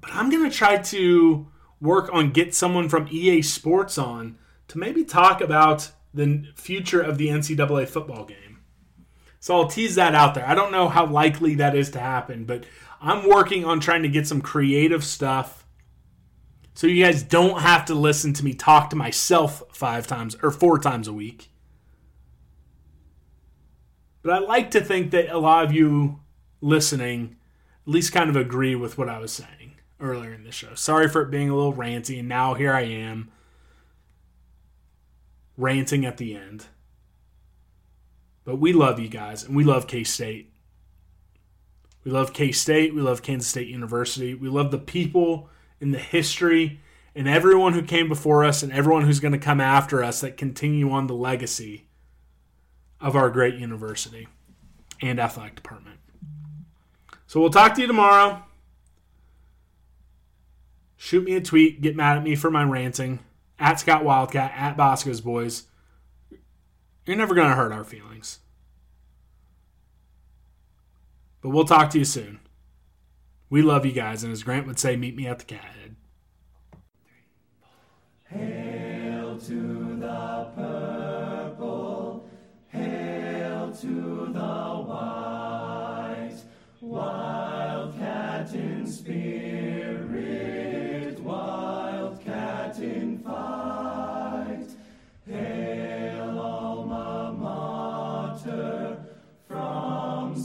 but 0.00 0.10
I'm 0.12 0.28
gonna 0.28 0.50
try 0.50 0.78
to 0.78 1.46
work 1.80 2.12
on 2.12 2.32
get 2.32 2.52
someone 2.52 2.88
from 2.88 3.06
EA 3.08 3.42
Sports 3.42 3.96
on 3.96 4.38
to 4.66 4.78
maybe 4.78 5.04
talk 5.04 5.40
about 5.40 5.92
the 6.12 6.48
future 6.56 7.00
of 7.00 7.16
the 7.16 7.28
NCAA 7.28 7.88
football 7.88 8.24
game. 8.24 8.58
So 9.38 9.54
I'll 9.54 9.68
tease 9.68 9.94
that 9.94 10.16
out 10.16 10.34
there. 10.34 10.48
I 10.48 10.56
don't 10.56 10.72
know 10.72 10.88
how 10.88 11.06
likely 11.06 11.54
that 11.54 11.76
is 11.76 11.90
to 11.92 12.00
happen, 12.00 12.44
but 12.44 12.64
I'm 13.00 13.28
working 13.28 13.64
on 13.64 13.80
trying 13.80 14.02
to 14.02 14.08
get 14.08 14.26
some 14.26 14.40
creative 14.40 15.04
stuff 15.04 15.64
so 16.78 16.86
you 16.86 17.04
guys 17.04 17.24
don't 17.24 17.60
have 17.60 17.86
to 17.86 17.94
listen 17.94 18.32
to 18.34 18.44
me 18.44 18.54
talk 18.54 18.90
to 18.90 18.96
myself 18.96 19.64
five 19.72 20.06
times 20.06 20.36
or 20.44 20.52
four 20.52 20.78
times 20.78 21.08
a 21.08 21.12
week. 21.12 21.50
But 24.22 24.32
I 24.32 24.38
like 24.38 24.70
to 24.70 24.80
think 24.80 25.10
that 25.10 25.28
a 25.28 25.38
lot 25.38 25.64
of 25.64 25.72
you 25.72 26.20
listening 26.60 27.36
at 27.84 27.92
least 27.92 28.12
kind 28.12 28.30
of 28.30 28.36
agree 28.36 28.76
with 28.76 28.96
what 28.96 29.08
I 29.08 29.18
was 29.18 29.32
saying 29.32 29.72
earlier 30.00 30.32
in 30.32 30.44
the 30.44 30.52
show. 30.52 30.74
Sorry 30.74 31.08
for 31.08 31.22
it 31.22 31.32
being 31.32 31.50
a 31.50 31.56
little 31.56 31.74
ranty, 31.74 32.20
and 32.20 32.28
now 32.28 32.54
here 32.54 32.72
I 32.72 32.82
am 32.82 33.30
ranting 35.56 36.06
at 36.06 36.18
the 36.18 36.36
end. 36.36 36.66
But 38.44 38.60
we 38.60 38.72
love 38.72 39.00
you 39.00 39.08
guys, 39.08 39.42
and 39.42 39.56
we 39.56 39.64
love 39.64 39.86
K 39.88 40.04
State. 40.04 40.47
We 42.08 42.14
love 42.14 42.32
K 42.32 42.52
State. 42.52 42.94
We 42.94 43.02
love 43.02 43.20
Kansas 43.20 43.50
State 43.50 43.68
University. 43.68 44.34
We 44.34 44.48
love 44.48 44.70
the 44.70 44.78
people 44.78 45.50
and 45.78 45.92
the 45.92 45.98
history 45.98 46.80
and 47.14 47.28
everyone 47.28 47.74
who 47.74 47.82
came 47.82 48.08
before 48.08 48.46
us 48.46 48.62
and 48.62 48.72
everyone 48.72 49.02
who's 49.02 49.20
going 49.20 49.32
to 49.32 49.38
come 49.38 49.60
after 49.60 50.02
us 50.02 50.22
that 50.22 50.38
continue 50.38 50.90
on 50.90 51.06
the 51.06 51.14
legacy 51.14 51.86
of 52.98 53.14
our 53.14 53.28
great 53.28 53.56
university 53.56 54.26
and 55.02 55.20
athletic 55.20 55.56
department. 55.56 55.98
So 57.26 57.40
we'll 57.40 57.50
talk 57.50 57.74
to 57.74 57.82
you 57.82 57.86
tomorrow. 57.86 58.42
Shoot 60.96 61.24
me 61.24 61.34
a 61.34 61.42
tweet. 61.42 61.82
Get 61.82 61.94
mad 61.94 62.16
at 62.16 62.24
me 62.24 62.36
for 62.36 62.50
my 62.50 62.64
ranting. 62.64 63.18
At 63.58 63.80
Scott 63.80 64.02
Wildcat, 64.02 64.54
at 64.56 64.78
Bosco's 64.78 65.20
Boys. 65.20 65.64
You're 67.04 67.16
never 67.16 67.34
going 67.34 67.50
to 67.50 67.54
hurt 67.54 67.70
our 67.70 67.84
feelings. 67.84 68.38
But 71.40 71.50
we'll 71.50 71.64
talk 71.64 71.90
to 71.90 71.98
you 71.98 72.04
soon. 72.04 72.40
We 73.50 73.62
love 73.62 73.86
you 73.86 73.92
guys. 73.92 74.24
And 74.24 74.32
as 74.32 74.42
Grant 74.42 74.66
would 74.66 74.78
say, 74.78 74.96
meet 74.96 75.16
me 75.16 75.26
at 75.26 75.38
the 75.38 75.44
cat 75.44 75.74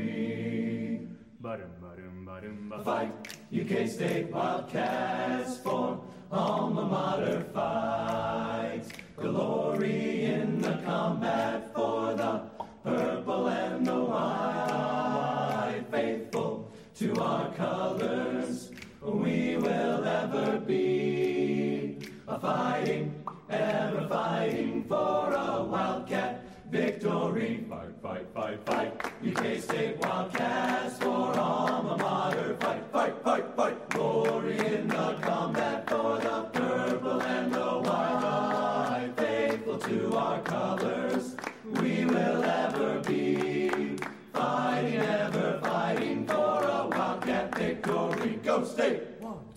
Ba-dum, 1.41 1.69
ba-dum, 1.81 2.25
ba-dum, 2.25 2.69
ba- 2.69 2.83
Fight, 2.83 3.11
UK 3.51 3.87
State 3.87 4.31
Wildcats 4.31 5.57
for 5.57 5.99
alma 6.31 6.85
mater 6.85 7.41
fight. 7.53 8.83
Glory 9.17 10.23
in 10.25 10.61
the 10.61 10.77
combat 10.85 11.73
for 11.75 12.13
the 12.13 12.41
purple 12.83 13.47
and 13.47 13.85
the 13.85 13.95
white. 14.11 15.83
Faithful 15.91 16.71
to 16.95 17.15
our 17.21 17.51
colors, 17.55 18.68
we 19.11 19.57
will 19.57 20.03
ever 20.03 20.59
be. 20.59 21.97
A 22.27 22.39
fighting, 22.39 23.23
ever 23.49 24.07
fighting 24.07 24.85
for 24.87 25.33
a 25.33 25.63
wildcat 25.63 26.45
victory. 26.69 27.65
Fight, 27.69 27.89
fight, 28.01 28.27
fight, 28.33 28.65
fight. 28.65 28.91
UK 29.27 29.61
State 29.61 29.97
Wildcats 29.99 30.97
for 30.99 31.37
alma 31.37 31.97
mater. 31.97 32.55
Fight, 32.59 32.83
fight, 32.91 33.23
fight, 33.23 33.45
fight. 33.55 33.89
Glory 33.89 34.57
in 34.59 34.87
the 34.87 35.17
combat 35.21 35.58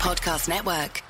Podcast 0.00 0.48
Network. 0.48 1.09